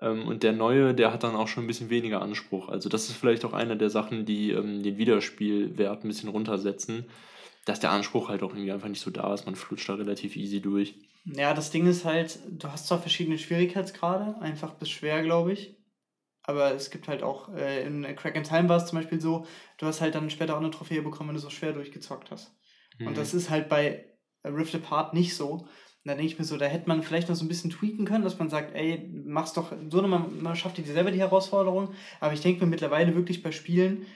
[0.00, 2.70] Ähm, und der neue, der hat dann auch schon ein bisschen weniger Anspruch.
[2.70, 7.04] Also das ist vielleicht auch eine der Sachen, die ähm, den Wiederspielwert ein bisschen runtersetzen,
[7.66, 9.44] dass der Anspruch halt auch irgendwie einfach nicht so da ist.
[9.44, 10.94] Man flutscht da relativ easy durch.
[11.26, 15.76] Ja, das Ding ist halt, du hast zwar verschiedene Schwierigkeitsgrade, einfach bis schwer, glaube ich.
[16.44, 19.46] Aber es gibt halt auch, äh, in Crack and Time war es zum Beispiel so,
[19.78, 22.56] du hast halt dann später auch eine Trophäe bekommen, wenn du so schwer durchgezockt hast.
[22.98, 23.08] Mhm.
[23.08, 24.04] Und das ist halt bei
[24.44, 25.50] Rift Apart nicht so.
[25.50, 25.68] Und
[26.04, 28.22] da denke ich mir so, da hätte man vielleicht noch so ein bisschen tweaken können,
[28.22, 31.92] dass man sagt, ey, mach's doch so, man, man schafft dir selber die Herausforderung.
[32.20, 34.06] Aber ich denke mir mittlerweile wirklich bei Spielen,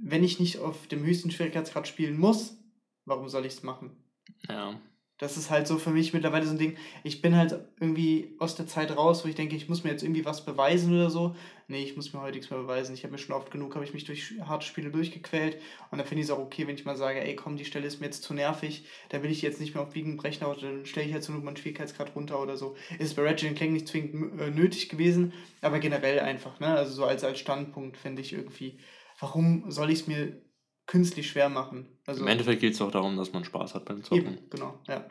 [0.00, 2.56] wenn ich nicht auf dem höchsten Schwierigkeitsgrad spielen muss,
[3.04, 4.02] warum soll ich es machen?
[4.48, 4.80] Ja.
[5.18, 6.76] Das ist halt so für mich mittlerweile so ein Ding.
[7.02, 10.04] Ich bin halt irgendwie aus der Zeit raus, wo ich denke, ich muss mir jetzt
[10.04, 11.34] irgendwie was beweisen oder so.
[11.66, 12.94] Nee, ich muss mir heute nichts mehr beweisen.
[12.94, 15.60] Ich habe mir schon oft genug, habe ich mich durch harte Spiele durchgequält.
[15.90, 17.86] Und da finde ich es auch okay, wenn ich mal sage, ey, komm, die Stelle
[17.86, 18.84] ist mir jetzt zu nervig.
[19.08, 21.40] Da will ich jetzt nicht mehr auf Biegen brechen, aber dann stelle ich jetzt nur
[21.42, 22.76] meinen Schwierigkeitsgrad runter oder so.
[23.00, 26.68] Ist bei Ratchet Clank nicht zwingend äh, nötig gewesen, aber generell einfach, ne?
[26.68, 28.78] Also so als, als Standpunkt finde ich irgendwie,
[29.18, 30.40] warum soll ich es mir
[30.88, 31.86] künstlich schwer machen.
[32.06, 34.38] Also, Im Endeffekt geht es auch darum, dass man Spaß hat beim Zocken.
[34.38, 35.06] Eben, genau, ja.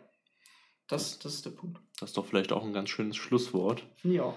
[0.88, 1.80] Das, das ist der Punkt.
[2.00, 3.86] Das ist doch vielleicht auch ein ganz schönes Schlusswort.
[4.04, 4.36] Ja.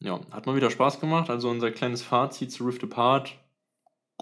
[0.00, 1.30] Ja, hat mal wieder Spaß gemacht.
[1.30, 3.38] Also unser kleines Fazit zu Rift Apart.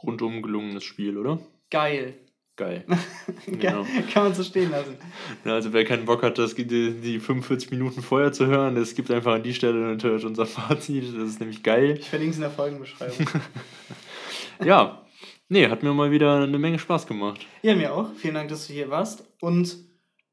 [0.03, 1.39] Rundum gelungenes Spiel, oder?
[1.71, 2.19] Geil.
[2.57, 2.85] Geil.
[3.47, 3.87] genau.
[4.13, 4.97] Kann man so stehen lassen.
[5.45, 8.95] Ja, also wer keinen Bock hat, das, die, die 45 Minuten vorher zu hören, es
[8.95, 11.05] gibt einfach an die Stelle natürlich unser Fazit.
[11.05, 11.97] Das ist nämlich geil.
[11.99, 13.27] Ich verlinke es in der Folgenbeschreibung.
[14.65, 15.03] ja,
[15.53, 17.45] Nee, hat mir mal wieder eine Menge Spaß gemacht.
[17.63, 18.15] Ja, mir auch.
[18.15, 19.25] Vielen Dank, dass du hier warst.
[19.41, 19.79] Und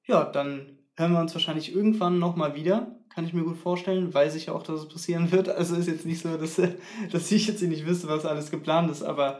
[0.06, 2.96] ja, dann hören wir uns wahrscheinlich irgendwann nochmal wieder.
[3.10, 4.14] Kann ich mir gut vorstellen.
[4.14, 5.50] Weiß ich auch, dass es passieren wird.
[5.50, 6.62] Also ist jetzt nicht so, dass,
[7.12, 9.02] dass ich jetzt nicht wüsste, was alles geplant ist.
[9.02, 9.40] Aber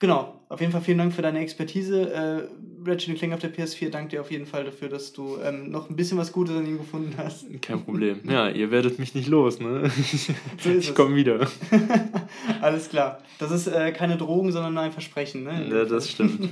[0.00, 2.12] genau, auf jeden Fall vielen Dank für deine Expertise.
[2.12, 2.48] Äh,
[2.84, 5.90] Ratchet Clank auf der PS4, danke dir auf jeden Fall dafür, dass du ähm, noch
[5.90, 7.46] ein bisschen was Gutes an ihm gefunden hast.
[7.62, 8.20] Kein Problem.
[8.30, 9.90] Ja, ihr werdet mich nicht los, ne?
[10.58, 11.46] So ich komme wieder.
[12.60, 13.22] Alles klar.
[13.38, 15.68] Das ist äh, keine Drogen, sondern ein Versprechen, ne?
[15.68, 16.48] Ja, das stimmt.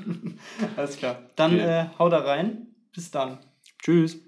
[0.76, 1.22] Alles klar.
[1.36, 1.80] Dann okay.
[1.80, 2.66] äh, hau da rein.
[2.92, 3.38] Bis dann.
[3.82, 4.18] Tschüss.